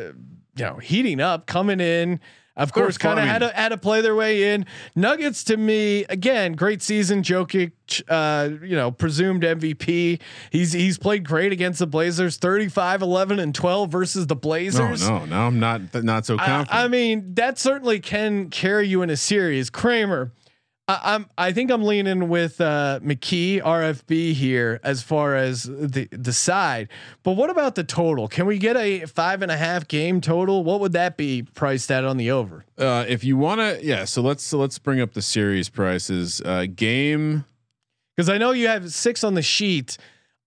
[0.56, 2.20] you know heating up, coming in.
[2.56, 4.68] Of course, kind of had to had to play their way in.
[4.96, 7.24] Nuggets to me again, great season.
[7.24, 7.72] Jokic,
[8.08, 10.20] uh, you know, presumed MVP.
[10.52, 12.38] He's he's played great against the Blazers.
[12.38, 15.10] 35, 11 and 12 versus the Blazers.
[15.10, 15.26] no, no.
[15.26, 16.84] no I'm not not so I, confident.
[16.84, 19.72] I mean, that certainly can carry you in a series.
[19.72, 20.32] Kramer,
[20.88, 26.08] I, I'm I think I'm leaning with uh, McKee RFB here as far as the
[26.12, 26.90] the side.
[27.24, 28.28] But what about the total?
[28.28, 30.64] Can we get a five and a half game total?
[30.64, 32.66] What would that be priced at on the over?
[32.78, 34.04] uh, if you want to, yeah.
[34.06, 36.42] So let's so let's bring up the series prices.
[36.42, 37.46] Uh, game.
[38.16, 39.98] Because I know you have six on the sheet.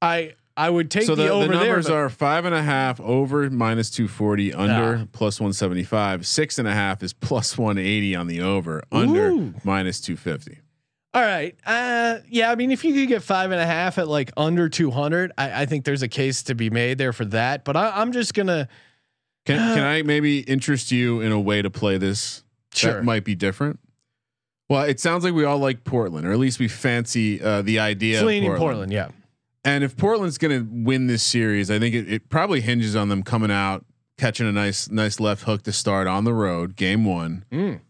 [0.01, 1.65] I I would take so the, the, the over there.
[1.67, 5.07] numbers but- are five and a half over minus 240 under Ah.
[5.13, 9.55] plus 175 six and a half is plus 180 on the over under Ooh.
[9.65, 10.59] minus 250
[11.15, 11.55] All right.
[11.65, 12.51] Uh, yeah.
[12.51, 15.63] I mean, if you could get five and a half at like under 200, I,
[15.63, 17.65] I think there's a case to be made there for that.
[17.65, 18.69] But I, I'm just gonna
[19.47, 22.43] can, can i maybe interest you in a way to play this
[22.75, 22.95] Sure.
[22.95, 23.79] that might be different
[24.69, 27.79] well it sounds like we all like portland or at least we fancy uh, the
[27.79, 28.59] idea of portland.
[28.59, 28.93] Portland.
[28.93, 29.09] Yeah.
[29.67, 33.09] And if portland's going to win this series i think it, it probably hinges on
[33.11, 33.85] them coming out
[34.17, 37.81] catching a nice nice left hook to start on the road game one Mm.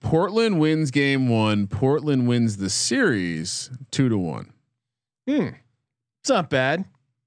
[0.00, 1.66] Portland wins game one.
[1.66, 4.52] Portland wins the series two to one.
[5.26, 5.48] Hmm.
[6.20, 6.84] It's not bad.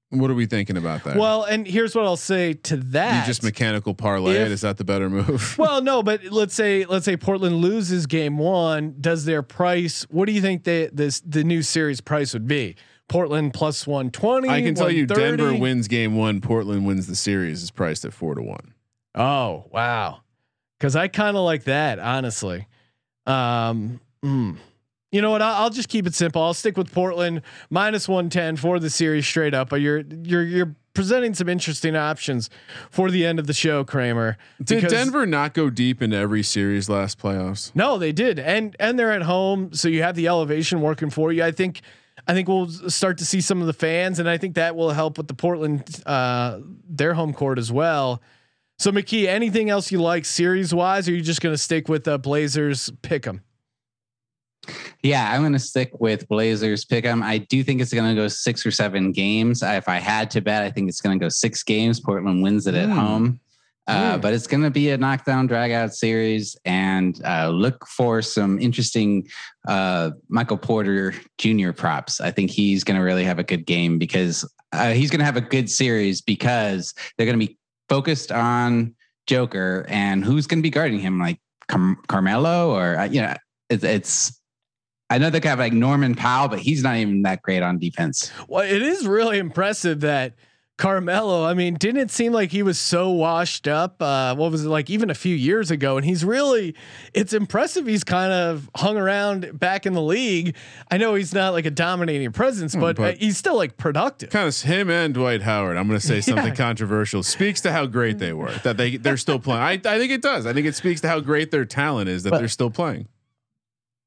[0.09, 1.17] What are we thinking about that?
[1.17, 3.21] Well, and here's what I'll say to that.
[3.21, 4.35] you just mechanical parlay.
[4.37, 5.55] If- Is that the better move?
[5.59, 8.95] well, no, but let's say let's say Portland loses game one.
[9.01, 10.03] Does their price?
[10.09, 12.75] What do you think they, this the new series price would be?
[13.11, 14.49] Portland plus one twenty.
[14.49, 16.39] I can tell you, Denver wins game one.
[16.41, 17.61] Portland wins the series.
[17.61, 18.73] Is priced at four to one.
[19.13, 20.21] Oh wow,
[20.79, 22.67] because I kind of like that honestly.
[23.27, 24.57] Um, mm.
[25.11, 25.41] you know what?
[25.41, 26.41] I'll, I'll just keep it simple.
[26.41, 29.69] I'll stick with Portland minus one ten for the series straight up.
[29.69, 32.49] But you're you're you're presenting some interesting options
[32.89, 34.37] for the end of the show, Kramer.
[34.63, 37.71] Did Denver not go deep into every series last playoffs?
[37.75, 41.31] No, they did, and and they're at home, so you have the elevation working for
[41.31, 41.43] you.
[41.43, 41.81] I think,
[42.27, 44.91] I think we'll start to see some of the fans, and I think that will
[44.91, 48.21] help with the Portland, uh, their home court as well.
[48.79, 51.87] So McKee, anything else you like series wise, or are you just going to stick
[51.87, 53.41] with uh, Blazers pick them?
[55.03, 57.23] Yeah, I'm going to stick with Blazers pick them.
[57.23, 59.63] I do think it's going to go six or seven games.
[59.63, 61.99] I- If I had to bet, I think it's going to go six games.
[61.99, 62.93] Portland wins it at Mm.
[62.93, 63.39] home.
[63.87, 64.21] Uh, Mm.
[64.21, 69.27] But it's going to be a knockdown, dragout series, and uh, look for some interesting
[69.67, 71.71] uh, Michael Porter Jr.
[71.71, 72.21] props.
[72.21, 75.25] I think he's going to really have a good game because uh, he's going to
[75.25, 77.57] have a good series because they're going to be
[77.89, 78.95] focused on
[79.27, 83.35] Joker and who's going to be guarding him, like Car- Carmelo or uh, you know,
[83.69, 84.41] it's, it's
[85.09, 88.31] I know they have like Norman Powell, but he's not even that great on defense.
[88.47, 90.35] Well, it is really impressive that
[90.81, 91.45] Carmelo.
[91.45, 94.01] I mean, didn't it seem like he was so washed up?
[94.01, 95.95] Uh, what was it like even a few years ago?
[95.95, 96.75] And he's really,
[97.13, 97.85] it's impressive.
[97.85, 100.55] He's kind of hung around back in the league.
[100.89, 104.31] I know he's not like a dominating presence, but, but- uh, he's still like productive.
[104.31, 105.77] Kind of him and Dwight Howard.
[105.77, 106.55] I'm going to say something Yeah.
[106.55, 107.21] controversial.
[107.21, 108.51] Speaks to how great they were.
[108.63, 109.61] That they they're still playing.
[109.61, 110.47] I I think it does.
[110.47, 113.07] I think it speaks to how great their talent is that But- they're still playing.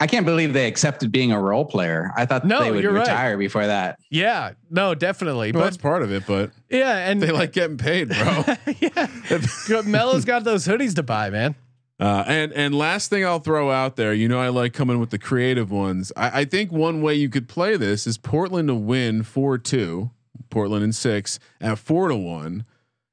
[0.04, 2.10] I can't believe they accepted being a role player.
[2.14, 3.00] I thought No, they would you're right.
[3.08, 3.98] retire before that.
[4.10, 5.50] Yeah, no, definitely.
[5.50, 8.44] Well, but that's part of it, but yeah, and they like getting paid, bro.
[8.80, 11.54] yeah, Melo's got those hoodies to buy, man.
[11.98, 15.08] Uh, and and last thing I'll throw out there, you know, I like coming with
[15.08, 16.12] the creative ones.
[16.14, 20.10] I, I think one way you could play this is Portland to win four two,
[20.50, 22.66] Portland in six at four to one.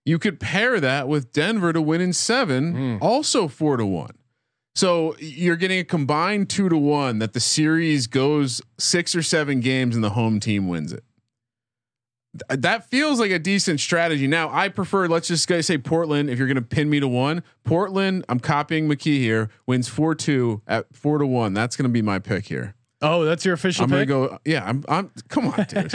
[0.04, 4.15] You could pair that with Denver to win in seven, also four to one.
[4.75, 9.60] So you're getting a combined two to one that the series goes six or seven
[9.60, 11.03] games and the home team wins it.
[12.49, 14.27] Th- That feels like a decent strategy.
[14.27, 16.29] Now, I prefer, let's just say Portland.
[16.29, 20.15] If you're going to pin me to one, Portland, I'm copying McKee here, wins 4
[20.15, 21.53] 2 at 4 to 1.
[21.53, 22.75] That's going to be my pick here.
[23.03, 23.93] Oh, that's your official pick.
[23.93, 25.91] I'm gonna go, yeah, I'm, I'm, come on, dude.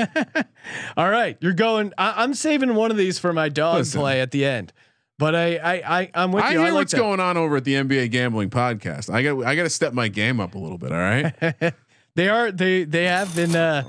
[0.97, 1.93] All right, you're going.
[1.97, 4.01] I, I'm saving one of these for my dog Listen.
[4.01, 4.73] play at the end.
[5.19, 6.59] But I, I, I I'm with I you.
[6.59, 6.99] hear I like what's that.
[6.99, 9.13] going on over at the NBA gambling podcast.
[9.13, 10.93] I got, I got to step my game up a little bit.
[10.93, 11.75] All right.
[12.17, 13.55] They are they they have been.
[13.55, 13.83] Uh,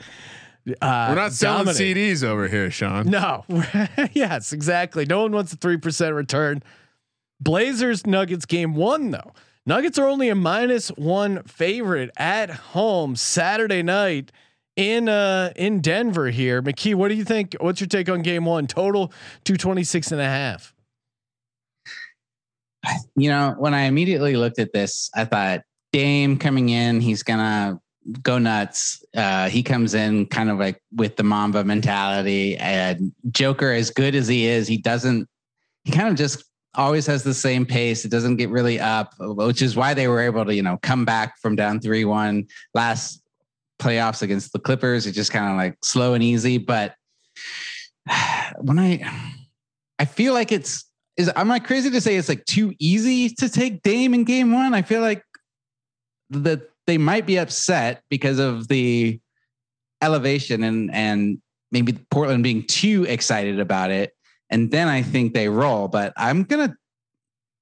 [0.81, 1.95] uh, We're not selling dominating.
[2.13, 3.05] CDs over here, Sean.
[3.09, 3.45] No.
[4.11, 5.05] yes, exactly.
[5.05, 6.61] No one wants a three percent return.
[7.39, 9.31] Blazers Nuggets game one though.
[9.65, 14.33] Nuggets are only a minus one favorite at home Saturday night
[14.75, 16.61] in uh in Denver here.
[16.61, 17.55] McKee, what do you think?
[17.61, 18.67] What's your take on game one?
[18.67, 19.07] Total
[19.45, 20.73] 226 and a half.
[23.15, 25.61] You know, when I immediately looked at this, I thought
[25.91, 27.79] Dame coming in, he's gonna
[28.21, 29.03] go nuts.
[29.15, 34.15] Uh, he comes in kind of like with the Mamba mentality, and Joker, as good
[34.15, 35.27] as he is, he doesn't.
[35.83, 36.43] He kind of just
[36.75, 38.05] always has the same pace.
[38.05, 41.03] It doesn't get really up, which is why they were able to, you know, come
[41.03, 43.21] back from down three one last
[43.79, 45.07] playoffs against the Clippers.
[45.07, 46.57] It's just kind of like slow and easy.
[46.57, 46.95] But
[48.59, 49.33] when I,
[49.99, 50.85] I feel like it's
[51.17, 54.53] is am I crazy to say it's like too easy to take Dame in game
[54.53, 54.73] one?
[54.73, 55.23] I feel like
[56.29, 59.19] that they might be upset because of the
[60.01, 61.39] elevation and and
[61.71, 64.13] maybe Portland being too excited about it.
[64.49, 65.87] And then I think they roll.
[65.87, 66.75] But I'm gonna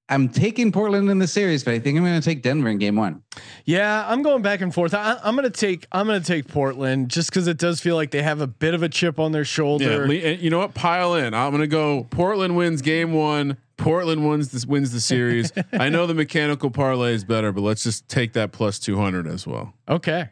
[0.08, 2.94] I'm taking Portland in the series, but I think I'm gonna take Denver in game
[2.94, 3.22] one.
[3.64, 4.94] Yeah, I'm going back and forth.
[4.94, 8.22] I, I'm gonna take I'm gonna take Portland just because it does feel like they
[8.22, 10.06] have a bit of a chip on their shoulder.
[10.06, 10.74] le- and you know what?
[10.74, 11.34] Pile in.
[11.34, 12.06] I'm gonna go.
[12.10, 13.56] Portland wins game one.
[13.78, 15.52] Portland wins this wins the series.
[15.72, 19.26] I know the mechanical parlay is better, but let's just take that plus two hundred
[19.26, 19.74] as well.
[19.88, 20.28] Okay,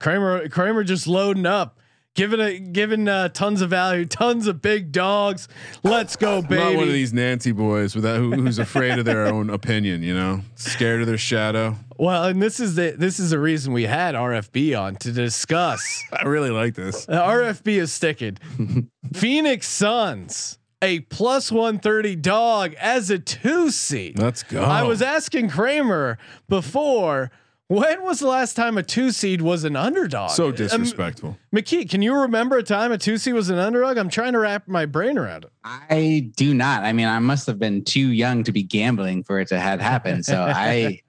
[0.00, 1.78] Kramer Kramer just loading up,
[2.18, 5.46] giving a giving uh, tons of value, tons of big dogs.
[5.84, 9.04] Let's go, I'm not one of these Nancy boys with that who, who's afraid of
[9.04, 10.02] their own opinion.
[10.02, 11.76] You know, scared of their shadow.
[11.96, 16.02] Well, and this is the this is the reason we had RFB on to discuss.
[16.12, 17.06] I really like this.
[17.06, 18.38] The RFB is sticking.
[19.12, 24.18] Phoenix Suns, a plus 130 dog as a two seed.
[24.18, 24.60] Let's go.
[24.60, 27.30] I was asking Kramer before,
[27.68, 30.30] When was the last time a two seed was an underdog?
[30.30, 31.36] So Um, disrespectful.
[31.54, 33.98] McKee, can you remember a time a two seed was an underdog?
[33.98, 35.50] I'm trying to wrap my brain around it.
[35.64, 36.84] I do not.
[36.84, 39.80] I mean, I must have been too young to be gambling for it to have
[39.82, 40.24] happened.
[40.24, 41.02] So I,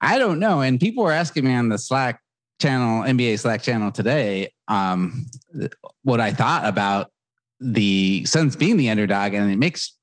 [0.00, 0.60] I don't know.
[0.60, 2.22] And people were asking me on the Slack
[2.60, 5.26] channel, NBA Slack channel today, um,
[6.04, 7.10] what I thought about
[7.58, 9.96] the Suns being the underdog, and it makes,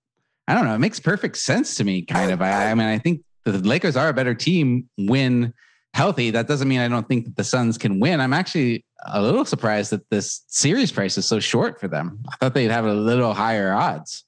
[0.50, 2.02] I don't know, it makes perfect sense to me.
[2.02, 2.42] Kind of.
[2.42, 5.54] I, I mean, I think the Lakers are a better team when
[5.96, 6.30] healthy.
[6.30, 8.20] That doesn't mean I don't think that the Suns can win.
[8.20, 12.20] I'm actually a little surprised that this series price is so short for them.
[12.30, 14.26] I thought they'd have a little higher odds.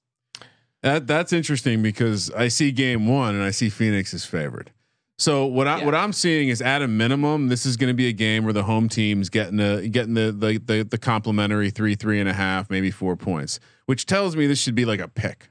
[0.82, 4.72] That that's interesting because I see game one and I see Phoenix is favored.
[5.18, 5.86] So what I Yeah.
[5.86, 8.53] what I'm seeing is at a minimum, this is going to be a game where
[8.53, 12.34] the home team's getting the getting the the the, the complimentary three three and a
[12.34, 15.49] half maybe four points, which tells me this should be like a pick,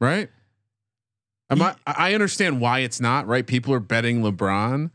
[0.00, 0.30] right?
[1.50, 3.46] Am I I understand why it's not right.
[3.46, 4.90] People are betting LeBron,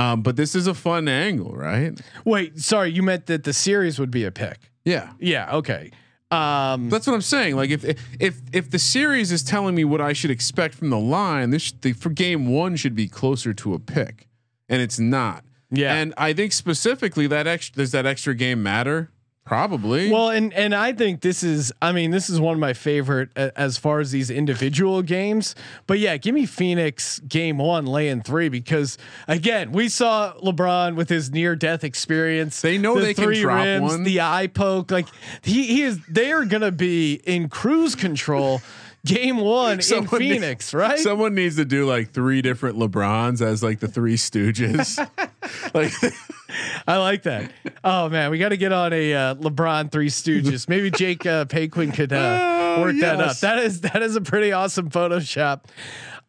[0.00, 2.00] um, but this is a fun angle, right?
[2.24, 4.70] Wait, sorry, you meant that the series would be a pick.
[4.84, 5.12] Yeah.
[5.18, 5.90] Yeah, okay.
[6.30, 7.56] Um, That's what I'm saying.
[7.56, 7.84] Like if
[8.20, 11.72] if if the series is telling me what I should expect from the line, this
[11.72, 14.28] the, for game one should be closer to a pick,
[14.68, 15.44] and it's not.
[15.70, 15.92] yeah.
[15.94, 19.10] And I think specifically that extra does that extra game matter?
[19.50, 20.12] Probably.
[20.12, 23.30] Well, and and I think this is, I mean, this is one of my favorite
[23.34, 25.56] a- as far as these individual games.
[25.88, 28.96] But yeah, give me Phoenix game one, laying three, because
[29.26, 32.60] again, we saw LeBron with his near death experience.
[32.60, 34.04] They know the they can three drop rims, one.
[34.04, 34.92] the eye poke.
[34.92, 35.08] Like
[35.42, 38.62] he he is, they are gonna be in cruise control.
[39.06, 40.98] Game one in Someone need- Phoenix, right?
[40.98, 44.98] Someone needs to do like three different LeBrons as like the three Stooges.
[45.74, 45.92] like
[46.86, 47.50] I like that.
[47.82, 50.68] Oh man, we got to get on a uh, LeBron Three Stooges.
[50.68, 53.38] Maybe Jake uh, Paquin could uh, Oh, work that up.
[53.38, 55.64] That is that is a pretty awesome Photoshop.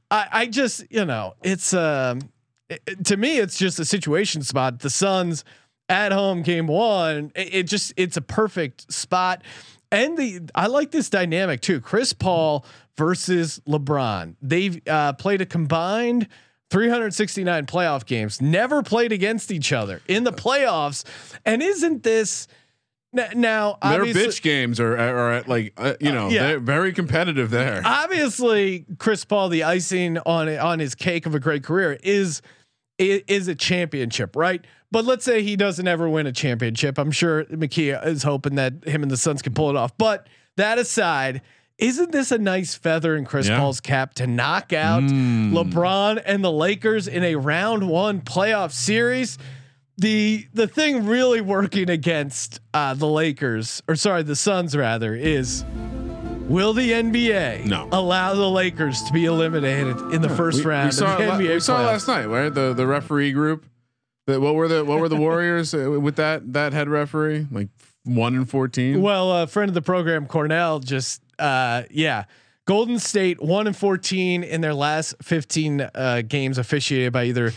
[0.10, 2.22] I, I just you know it's um
[2.70, 4.80] it- to me it's just a situation spot.
[4.80, 5.44] The Suns
[5.92, 7.32] at home game one.
[7.36, 9.44] It, it just it's a perfect spot.
[9.92, 11.82] And the I like this dynamic too.
[11.82, 12.66] Chris Paul
[12.98, 14.36] versus LeBron.
[14.42, 16.28] They've uh, played a combined
[16.70, 18.42] 369 playoff games.
[18.42, 21.04] Never played against each other in the playoffs.
[21.46, 22.48] And isn't this
[23.12, 23.78] now?
[23.82, 26.48] their bitch games are are at like uh, you know yeah.
[26.48, 27.82] they're very competitive there.
[27.84, 32.42] obviously Chris Paul, the icing on on his cake of a great career is
[32.98, 34.66] is a championship, right?
[34.92, 36.98] But let's say he doesn't ever win a championship.
[36.98, 39.98] I'm sure McKee is hoping that him and the Suns can pull it off.
[39.98, 40.28] But
[40.58, 41.42] that aside,
[41.78, 43.58] isn't this a nice feather in Chris Yeah.
[43.58, 49.38] Paul's cap to knock out LeBron and the Lakers in a round one playoff series?
[49.98, 55.64] The the thing really working against uh, the Lakers, or sorry, the Suns rather, is
[56.48, 57.88] Will the NBA No.
[57.92, 61.28] allow the Lakers to be eliminated in the first we, round we saw, of the
[61.28, 62.54] la- NBA we saw last night, right?
[62.54, 63.66] The the referee group.
[64.28, 67.48] The, what were the what were the Warriors uh, with that that head referee?
[67.52, 67.70] Like
[68.04, 69.02] one and fourteen.
[69.02, 72.26] Well, a friend of the program, Cornell, just uh, yeah,
[72.66, 77.52] Golden State one and fourteen in their last fifteen uh, games officiated by either.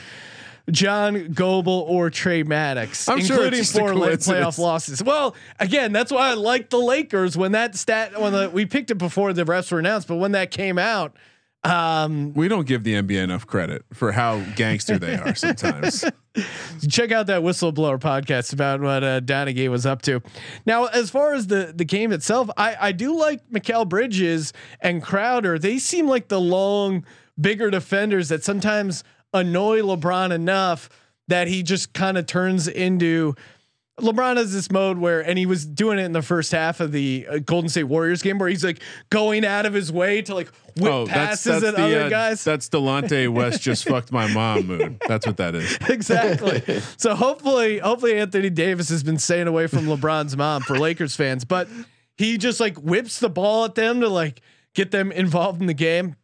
[0.71, 5.03] John Goble or Tre Maddox, I'm sure including a four playoff losses.
[5.03, 8.91] Well, again, that's why I like the Lakers when that stat when the, we picked
[8.91, 11.17] it before the refs were announced, but when that came out,
[11.65, 16.05] um, we don't give the NBA enough credit for how gangster they are sometimes.
[16.89, 20.21] check out that whistleblower podcast about what uh, Donaghy was up to.
[20.67, 25.03] Now, as far as the the game itself, I I do like Mikal Bridges and
[25.03, 25.59] Crowder.
[25.59, 27.05] They seem like the long,
[27.41, 29.03] bigger defenders that sometimes
[29.33, 30.91] annoy LeBron enough
[31.29, 33.35] that he just kind of turns into.
[34.01, 36.91] LeBron has this mode where, and he was doing it in the first half of
[36.91, 40.35] the uh, Golden State Warriors game, where he's like going out of his way to
[40.35, 42.43] like whip oh, passes that's at other uh, guys.
[42.43, 45.01] that's Delonte West just fucked my mom mood.
[45.07, 45.79] That's what that is.
[45.89, 46.81] exactly.
[46.97, 51.45] so hopefully, hopefully Anthony Davis has been staying away from LeBron's mom for Lakers fans,
[51.45, 51.69] but
[52.17, 54.41] he just like whips the ball at them to like
[54.75, 56.17] get them involved in the game.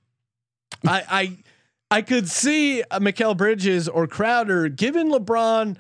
[0.85, 5.77] I I I could see uh, Mikal Bridges or Crowder giving LeBron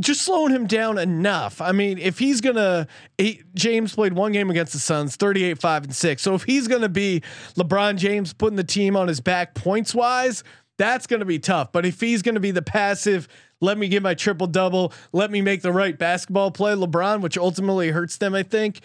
[0.00, 1.60] just slowing him down enough.
[1.60, 2.86] I mean, if he's gonna,
[3.16, 6.22] he, James played one game against the Suns, 38, five and six.
[6.22, 7.22] So if he's gonna be
[7.56, 10.44] LeBron James putting the team on his back points wise,
[10.76, 11.72] that's gonna be tough.
[11.72, 13.28] But if he's gonna be the passive,
[13.60, 17.38] let me get my triple double, let me make the right basketball play, LeBron, which
[17.38, 18.80] ultimately hurts them, I think.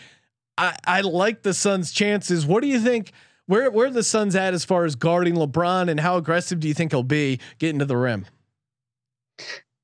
[0.58, 2.46] I, I like the Suns' chances.
[2.46, 3.12] What do you think?
[3.46, 6.74] Where where the Suns at as far as guarding LeBron, and how aggressive do you
[6.74, 8.26] think he'll be getting to the rim?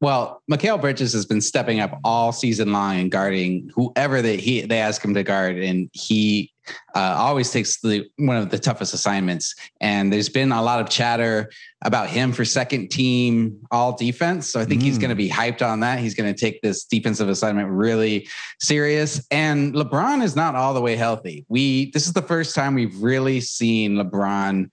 [0.01, 4.61] Well, Mikal Bridges has been stepping up all season long and guarding whoever they he
[4.61, 6.53] they ask him to guard, and he
[6.95, 9.53] uh, always takes the one of the toughest assignments.
[9.81, 11.49] And there's been a lot of chatter
[11.83, 14.49] about him for second team all defense.
[14.49, 15.01] So I think he's Mm.
[15.01, 15.99] going to be hyped on that.
[15.99, 18.27] He's going to take this defensive assignment really
[18.61, 19.25] serious.
[19.31, 21.45] And LeBron is not all the way healthy.
[21.49, 24.69] We this is the first time we've really seen LeBron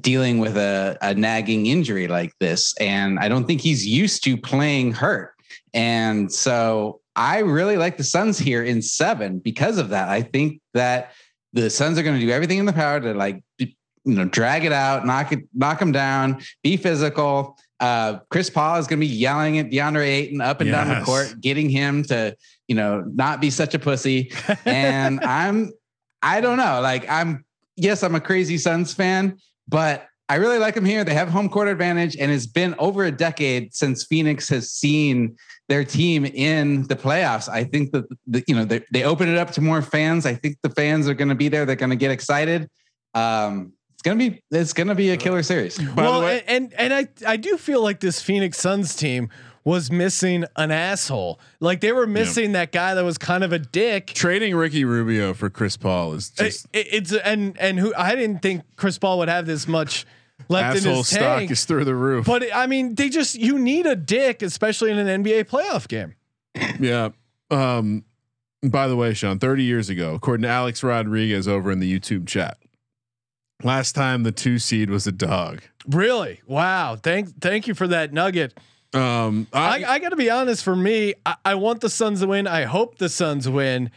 [0.00, 2.76] dealing with a, a nagging injury like this.
[2.78, 5.34] And I don't think he's used to playing hurt.
[5.72, 10.08] And so I really like the Suns here in seven because of that.
[10.08, 11.12] I think that
[11.52, 13.68] the Suns are going to do everything in the power to like, you
[14.04, 17.58] know, drag it out, knock it, knock them down, be physical.
[17.80, 21.04] Uh, Chris Paul is going to be yelling at DeAndre Ayton up and down the
[21.04, 22.36] court, getting him to,
[22.68, 24.32] you know, not be such a pussy.
[24.66, 25.72] And I'm,
[26.22, 27.44] I don't know, like I'm,
[27.76, 29.38] yes, I'm a crazy Suns fan,
[29.70, 31.02] but I really like them here.
[31.02, 35.36] They have home court advantage, and it's been over a decade since Phoenix has seen
[35.68, 37.48] their team in the playoffs.
[37.48, 40.26] I think that the, you know they, they open it up to more fans.
[40.26, 41.64] I think the fans are going to be there.
[41.64, 42.68] They're going to get excited.
[43.14, 45.76] Um, it's gonna be it's gonna be a killer series.
[45.76, 49.28] By well, the way, and and I I do feel like this Phoenix Suns team
[49.70, 51.38] was missing an asshole.
[51.60, 54.08] Like they were missing that guy that was kind of a dick.
[54.08, 58.40] trading Ricky Rubio for Chris Paul is just It- it's and and who I didn't
[58.42, 60.06] think Chris Paul would have this much
[60.48, 61.50] left in his stock tank.
[61.50, 62.26] is through the roof.
[62.26, 66.14] But I mean, they just you need a dick, especially in an NBA playoff game.
[66.80, 67.10] Yeah.
[67.50, 68.04] Um,
[68.62, 72.26] by the way, Sean, 30 years ago, according to Alex Rodriguez over in the YouTube
[72.26, 72.58] chat,
[73.62, 75.62] last time the two seed was a dog.
[75.86, 76.40] Really?
[76.46, 76.96] Wow.
[76.96, 78.58] Thank thank you for that nugget.
[78.92, 80.64] Um, I, I, I got to be honest.
[80.64, 82.46] For me, I, I want the Suns to win.
[82.46, 83.90] I hope the Suns win.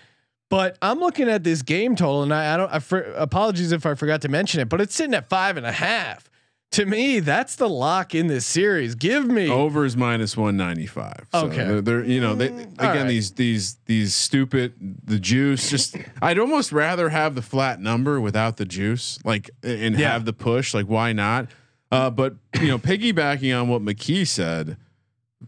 [0.49, 2.71] But I'm looking at this game total, and I, I don't.
[2.71, 5.65] I for, apologies if I forgot to mention it, but it's sitting at five and
[5.65, 6.29] a half.
[6.73, 8.95] To me, that's the lock in this series.
[8.95, 11.27] Give me over is minus 195.
[11.31, 11.55] So Okay.
[11.57, 13.07] They're, they're, you know, they, again, right.
[13.07, 14.73] these, these, these stupid,
[15.03, 19.95] the juice, just, I'd almost rather have the flat number without the juice, like, and
[19.99, 20.13] Yeah.
[20.13, 20.73] have the push.
[20.73, 21.47] Like, why not?
[21.91, 24.77] Uh, but, you know, piggybacking on what McKee said,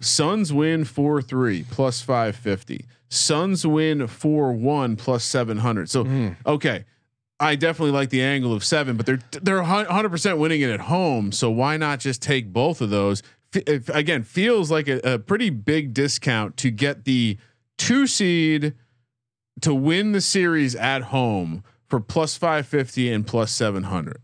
[0.01, 2.85] Suns win 4 3 plus 550.
[3.09, 5.89] Suns win 4 1 plus 700.
[5.89, 6.29] So, Hmm.
[6.45, 6.85] okay.
[7.39, 10.79] I definitely like the angle of seven, but they're they're hundred percent winning it at
[10.79, 11.33] home.
[11.33, 13.21] So why not just take both of those?
[13.53, 17.37] F- again, feels like a, a pretty big discount to get the
[17.77, 18.73] two seed
[19.61, 24.21] to win the series at home for plus five fifty and plus seven hundred.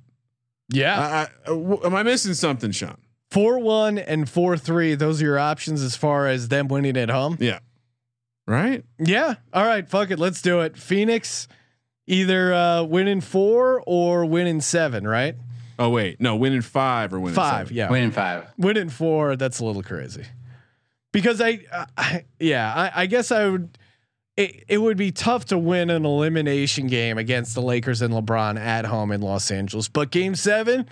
[0.69, 2.97] yeah, I, I, w- am I missing something, Sean?
[3.31, 4.93] Four one and four three.
[4.95, 7.37] Those are your options as far as them winning at home.
[7.39, 7.59] Yeah,
[8.47, 8.83] right.
[8.99, 9.35] Yeah.
[9.53, 9.87] All right.
[9.89, 10.19] Fuck it.
[10.19, 10.77] Let's do it.
[10.77, 11.47] Phoenix,
[12.07, 15.07] either uh, winning four or winning seven.
[15.07, 15.35] Right.
[15.79, 17.67] Oh wait, no, winning five or winning Five.
[17.69, 17.77] seven.
[17.77, 17.89] Yeah.
[17.89, 18.45] Winning five.
[18.57, 20.25] winning four that's a little crazy
[21.11, 21.59] because i,
[21.97, 23.77] I yeah I, I guess i would
[24.37, 28.57] it, it would be tough to win an elimination game against the lakers and lebron
[28.59, 30.87] at home in los angeles but game seven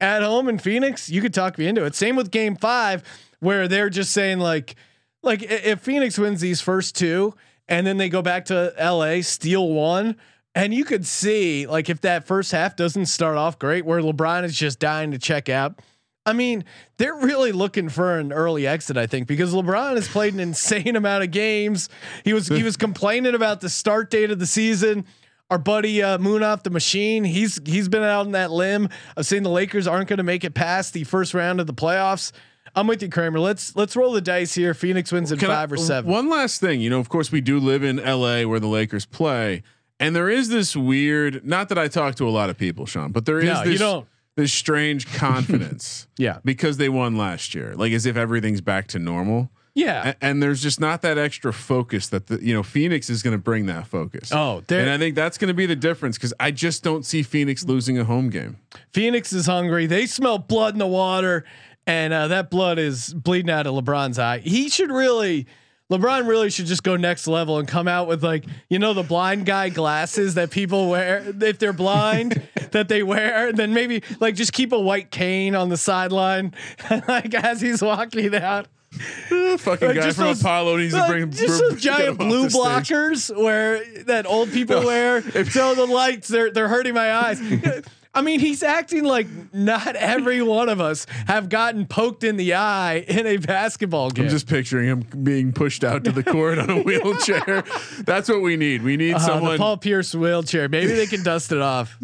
[0.00, 3.02] at home in phoenix you could talk me into it same with game five
[3.40, 4.76] where they're just saying like
[5.22, 7.34] like if phoenix wins these first two
[7.68, 10.16] and then they go back to la steal one
[10.54, 14.44] and you could see like if that first half doesn't start off great where lebron
[14.44, 15.80] is just dying to check out
[16.26, 16.64] I mean,
[16.98, 20.94] they're really looking for an early exit, I think, because LeBron has played an insane
[20.96, 21.88] amount of games.
[22.24, 25.06] He was he was complaining about the start date of the season.
[25.50, 29.26] Our buddy uh, Moon off the machine, he's he's been out on that limb of
[29.26, 32.30] saying the Lakers aren't going to make it past the first round of the playoffs.
[32.76, 33.40] I'm with you, Kramer.
[33.40, 34.74] Let's let's roll the dice here.
[34.74, 36.08] Phoenix wins in Can I- five or seven.
[36.10, 39.06] One last thing, you know, of course, we do live in LA where the Lakers
[39.06, 39.64] play,
[39.98, 41.44] and there is this weird.
[41.44, 44.04] Not that I talk to a lot of people, Sean, but there is No, this
[44.36, 46.06] this strange confidence.
[46.16, 46.38] Yeah.
[46.44, 49.50] because they won last year, like as if everything's back to normal.
[49.74, 50.10] Yeah.
[50.10, 53.36] A- and there's just not that extra focus that the you know Phoenix is going
[53.36, 54.32] to bring that focus.
[54.32, 57.22] Oh, and I think that's going to be the difference because I just don't see
[57.22, 58.58] Phoenix losing a home game.
[58.92, 59.86] Phoenix is hungry.
[59.86, 61.44] They smell blood in the water,
[61.86, 64.38] and uh, that blood is bleeding out of LeBron's eye.
[64.38, 65.46] He should really,
[65.90, 69.02] LeBron really should just go next level and come out with like you know the
[69.02, 72.42] blind guy glasses that people wear if they're blind
[72.72, 73.52] that they wear.
[73.52, 76.54] Then maybe like just keep a white cane on the sideline,
[77.08, 78.66] like as he's walking out.
[78.92, 82.60] Fucking Like, guy from those- Apollo needs to bring just those giant blue the stage.
[82.62, 85.18] blockers where that old people wear.
[85.18, 87.40] If, So the lights they're they're hurting my eyes.
[88.12, 92.54] I mean, he's acting like not every one of us have gotten poked in the
[92.54, 94.24] eye in a basketball game.
[94.24, 97.62] I'm just picturing him being pushed out to the court on a wheelchair.
[98.00, 98.82] That's what we need.
[98.82, 99.58] We need Uh, someone.
[99.58, 100.68] Paul Pierce wheelchair.
[100.68, 101.96] Maybe they can dust it off.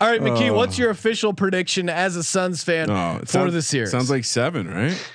[0.00, 3.62] All right, McKee, what's your official prediction as a Suns fan Oh, for sounds- the
[3.62, 3.90] series?
[3.90, 5.10] Sounds like seven, right?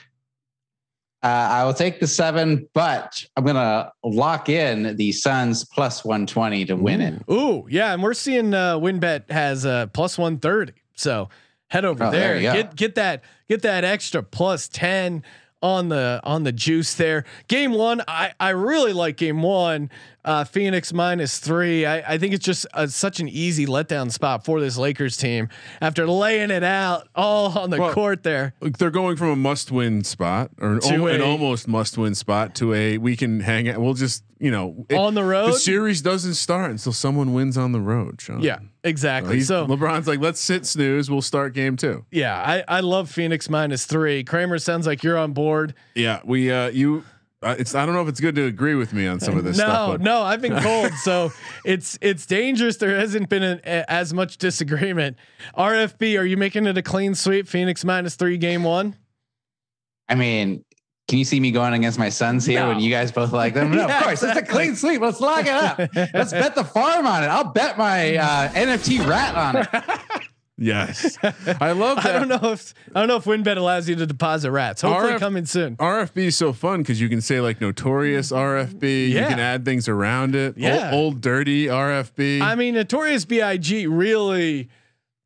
[1.23, 6.65] Uh, I will take the seven, but I'm gonna lock in the Suns plus 120
[6.65, 7.21] to win it.
[7.31, 10.73] Ooh, yeah, and we're seeing uh, WynnBET has uh, plus one thirty.
[10.95, 11.29] So
[11.67, 15.23] head over Oh, there, there get get that get that extra plus ten
[15.61, 17.23] on the on the juice there.
[17.47, 19.89] Game one, I I really like game one.
[20.25, 21.85] Uh, Phoenix minus three.
[21.85, 25.49] I, I think it's just uh such an easy letdown spot for this Lakers team
[25.81, 28.53] after laying it out all on the Well, court there.
[28.61, 32.55] They're going from a must-win spot or an, To al- an a- almost must-win spot
[32.55, 33.81] to a we can hang out.
[33.81, 35.47] We'll just you know it- On the road?
[35.53, 38.21] The series doesn't start until someone wins on the road.
[38.21, 38.41] Sean.
[38.41, 39.35] Yeah, So exactly.
[39.35, 41.09] he's- So LeBron's like, let's sit snooze.
[41.11, 42.05] We'll start game two.
[42.11, 44.23] yeah, I I love Phoenix minus three.
[44.23, 45.73] Kramer sounds like you're on board.
[45.95, 47.03] Yeah, we uh you.
[47.43, 49.57] It's I don't know if it's good to agree with me on some of this
[49.57, 49.91] no, stuff.
[49.93, 51.31] but- no, I've been cold, so
[51.65, 52.77] it's it's dangerous.
[52.77, 55.17] There hasn't been a, a- as much disagreement.
[55.57, 57.47] RFB, are you making it a clean sweep?
[57.47, 58.95] Phoenix minus three, game one.
[60.09, 60.63] I mean,
[61.07, 62.67] can you see me going against my sons here No.
[62.69, 63.71] when you guys both like them?
[63.75, 64.23] No, Yeah, of course.
[64.23, 65.01] It's a clean sweep.
[65.01, 65.77] Let's lock it up.
[66.13, 67.27] Let's bet the farm on it.
[67.27, 69.99] I'll bet my uh, NFT rat on it.
[70.57, 72.05] Yes, I love that.
[72.15, 74.83] I don't know if I don't know if WynnBET allows you to deposit rats.
[74.83, 75.77] Hopefully, RF coming soon.
[75.77, 79.09] RFB is so fun because you can say like notorious RFB.
[79.09, 80.55] You can add things around it.
[80.57, 80.91] Yeah.
[80.91, 82.41] Old, old dirty RFB.
[82.41, 83.87] I mean, Notorious B.I.G.
[83.87, 84.69] really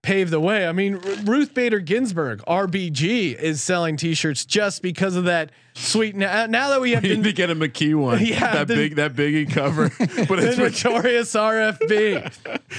[0.07, 0.65] paved the way.
[0.65, 0.95] I mean,
[1.25, 6.15] Ruth Bader Ginsburg, RBG, is selling T-shirts just because of that sweet.
[6.15, 8.17] Now, now that we have we need to get a McKee one.
[8.25, 9.89] Yeah, that the- big, that biggie cover.
[9.99, 10.57] but it's.
[10.57, 12.31] Notorious RFB.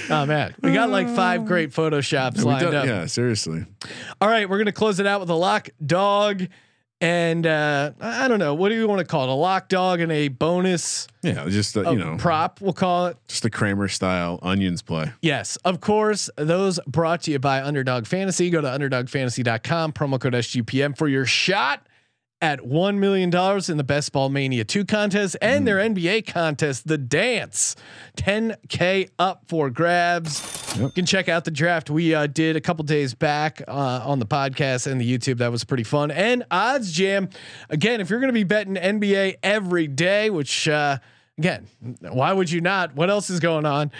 [0.09, 2.87] Oh man, we got like five great photoshops lined up.
[2.87, 3.63] yeah, seriously.
[4.19, 6.47] All right, we're gonna close it out with a lock dog,
[7.01, 9.29] and uh, I don't know what do you want to call it?
[9.29, 12.61] A lock dog and a bonus Yeah, just uh, uh, you know, prop.
[12.61, 13.17] We'll call it.
[13.27, 15.11] just the Kramer style onions play.
[15.21, 16.29] Yes, of course.
[16.35, 18.49] Those brought to you by Underdog Fantasy.
[18.49, 21.85] Go to underdogfantasy.com, promo code SGPM for your shot
[22.41, 26.97] at $1 million in the Best Ball Mania 2 contest and their NBA contest, The
[26.97, 27.75] Dance.
[28.15, 30.75] 10K up for grabs.
[30.77, 33.71] You can check out the draft we uh, did a couple days back uh,
[34.05, 35.39] on the podcast and the YouTube.
[35.39, 36.11] That was pretty fun.
[36.11, 37.33] And OddsJam.
[37.69, 40.99] Again, if you're going to be betting NBA every day, which, uh,
[41.39, 41.67] again,
[42.01, 42.95] why would you not?
[42.95, 43.91] What else is going on?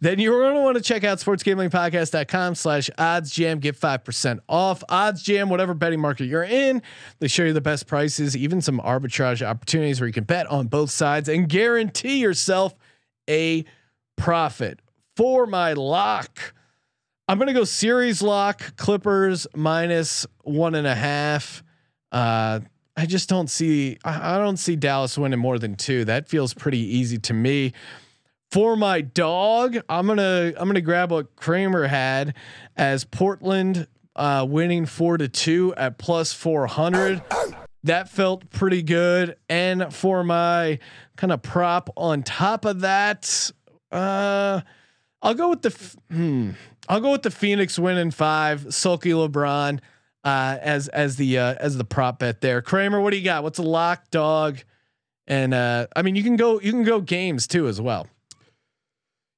[0.00, 3.58] Then you're going to want to check out sportsgamblingpodcast.com slash odds jam.
[3.58, 6.82] Get 5% off OddsJam, whatever betting market you're in.
[7.18, 10.68] They show you the best prices, even some arbitrage opportunities where you can bet on
[10.68, 12.74] both sides and guarantee yourself
[13.28, 13.66] a
[14.16, 14.80] profit.
[15.16, 16.54] For my lock,
[17.28, 21.62] I'm going to go series lock Clippers minus one and a half.
[22.10, 22.60] Uh,
[22.96, 23.98] I just don't see.
[24.04, 26.06] I don't see Dallas winning more than two.
[26.06, 27.74] That feels pretty easy to me.
[28.50, 32.34] For my dog, I'm gonna I'm gonna grab what Kramer had
[32.76, 37.22] as Portland uh, winning four to two at plus four hundred.
[37.84, 39.36] That felt pretty good.
[39.48, 40.78] And for my
[41.16, 43.50] kind of prop on top of that,
[43.92, 44.62] uh,
[45.20, 46.50] I'll go with the hmm,
[46.88, 48.72] I'll go with the Phoenix winning five.
[48.72, 49.80] Sulky LeBron
[50.26, 52.60] uh, as as the uh, as the prop bet there.
[52.60, 53.44] Kramer, what do you got?
[53.44, 54.58] What's a lock dog?
[55.28, 58.08] And uh, I mean, you can go you can go games too as well.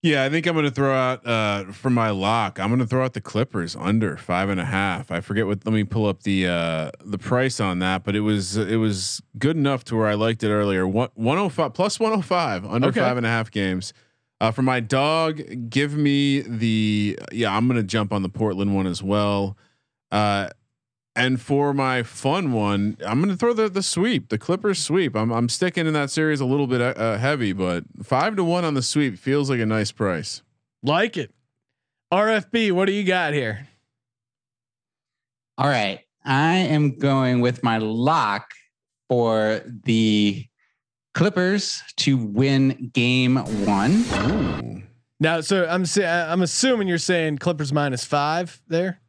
[0.00, 2.60] Yeah, I think I'm going to throw out uh, for my lock.
[2.60, 5.10] I'm going to throw out the Clippers under five and a half.
[5.10, 5.66] I forget what.
[5.66, 9.20] Let me pull up the uh, the price on that, but it was it was
[9.38, 10.86] good enough to where I liked it earlier.
[10.86, 13.00] One one hundred five plus one hundred five under Okay.
[13.00, 13.92] five and a half games.
[14.40, 17.54] Uh, for my dog, give me the yeah.
[17.54, 19.56] I'm going to jump on the Portland one as well.
[20.12, 20.48] Uh,
[21.18, 25.16] and for my fun one, I'm going to throw the the sweep, the Clippers sweep.
[25.16, 28.64] I'm I'm sticking in that series a little bit uh, heavy, but five to one
[28.64, 30.42] on the sweep feels like a nice price.
[30.82, 31.34] Like it.
[32.12, 33.68] RFB, what do you got here?
[35.58, 36.00] All right.
[36.24, 38.52] I am going with my lock
[39.08, 40.46] for the
[41.14, 44.86] Clippers to win game one.
[45.18, 49.00] Now, so I'm sa- I'm assuming you're saying Clippers minus five there,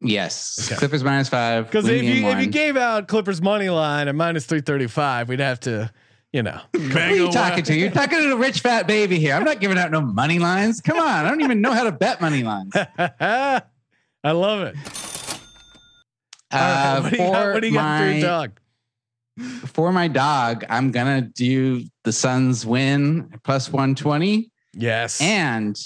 [0.00, 0.66] Yes.
[0.66, 0.78] Okay.
[0.78, 1.66] Clippers minus five.
[1.66, 4.86] because if game you if you gave out Clippers money line at minus three thirty
[4.86, 5.90] five, we'd have to,
[6.32, 6.60] you know.
[6.76, 7.74] Who are you talking to?
[7.74, 9.34] You're talking to a rich fat baby here.
[9.34, 10.80] I'm not giving out no money lines.
[10.80, 11.06] Come on.
[11.24, 12.72] I don't even know how to bet money lines.
[12.98, 13.62] I
[14.24, 14.74] love it.
[16.52, 18.20] All right, Uh, what do you got, for what do you got for your my-
[18.20, 18.60] dog?
[19.66, 24.48] For my dog, I'm gonna do the Suns win plus 120.
[24.74, 25.20] Yes.
[25.20, 25.76] And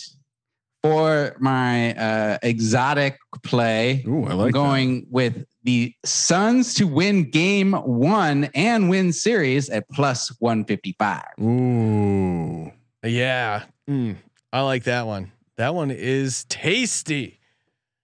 [0.82, 7.30] for my uh, exotic play, Ooh, I I'm like going with the Suns to win
[7.30, 11.22] game one and win series at plus 155.
[11.40, 12.72] Ooh,
[13.02, 13.64] Yeah.
[13.88, 14.16] Mm,
[14.52, 15.32] I like that one.
[15.56, 17.40] That one is tasty.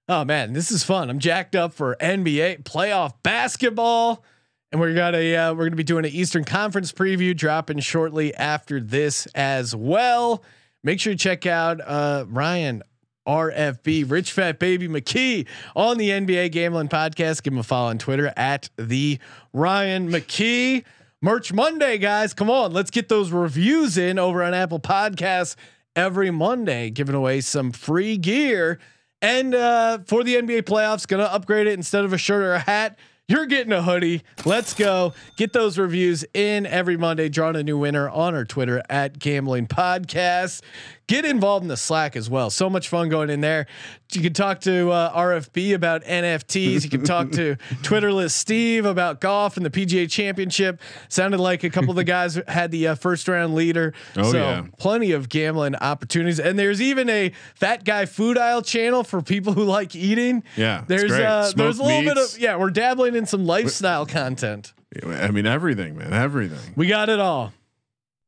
[0.09, 1.09] Oh man, this is fun.
[1.09, 4.25] I'm jacked up for NBA playoff basketball.
[4.73, 8.81] And we're gonna uh, we're gonna be doing an Eastern Conference preview dropping shortly after
[8.81, 10.43] this as well.
[10.85, 12.83] Make sure you check out uh, Ryan
[13.27, 17.43] RFB Rich Fat Baby McKee on the NBA Gambling Podcast.
[17.43, 19.19] Give him a follow on Twitter at the
[19.55, 20.85] Ryan McKee.
[21.23, 22.35] Merch Monday, guys.
[22.35, 25.57] Come on, let's get those reviews in over on Apple Podcasts
[25.97, 28.79] every Monday, giving away some free gear.
[29.23, 32.59] And uh, for the NBA playoffs, gonna upgrade it instead of a shirt or a
[32.59, 32.99] hat.
[33.27, 34.23] You're getting a hoodie.
[34.45, 35.15] Let's go.
[35.39, 37.31] Get those reviews in every Monday.
[37.31, 40.61] Drawing a new winner on our Twitter at Gambling Podcast.
[41.07, 42.49] Get involved in the Slack as well.
[42.49, 43.67] So much fun going in there.
[44.13, 46.83] You can talk to uh, RFB about NFTs.
[46.85, 50.81] You can talk to Twitterless Steve about golf and the PGA Championship.
[51.09, 53.93] Sounded like a couple of the guys had the uh, first round leader.
[54.17, 54.67] Oh, so yeah.
[54.79, 56.41] plenty of gambling opportunities.
[56.41, 60.43] And there's even a fat guy food aisle channel for people who like eating.
[60.57, 62.57] Yeah, there's uh, there's a little bit of yeah.
[62.57, 64.73] We're dabbling in some lifestyle content.
[65.05, 66.73] I mean, everything, man, everything.
[66.77, 67.53] We got it all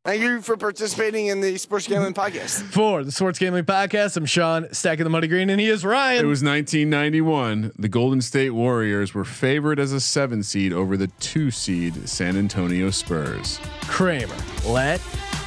[0.07, 2.63] Thank you for participating in the Sports Gambling Podcast.
[2.63, 4.17] for the Sports Gambling Podcast.
[4.17, 6.25] I'm Sean, stacking the money green, and he is Ryan.
[6.25, 7.73] It was 1991.
[7.77, 12.37] The Golden State Warriors were favored as a seven seed over the two seed San
[12.37, 13.59] Antonio Spurs.
[13.83, 14.37] Kramer.
[14.65, 15.01] Let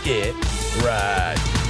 [0.03, 0.35] it
[0.83, 1.68] ride.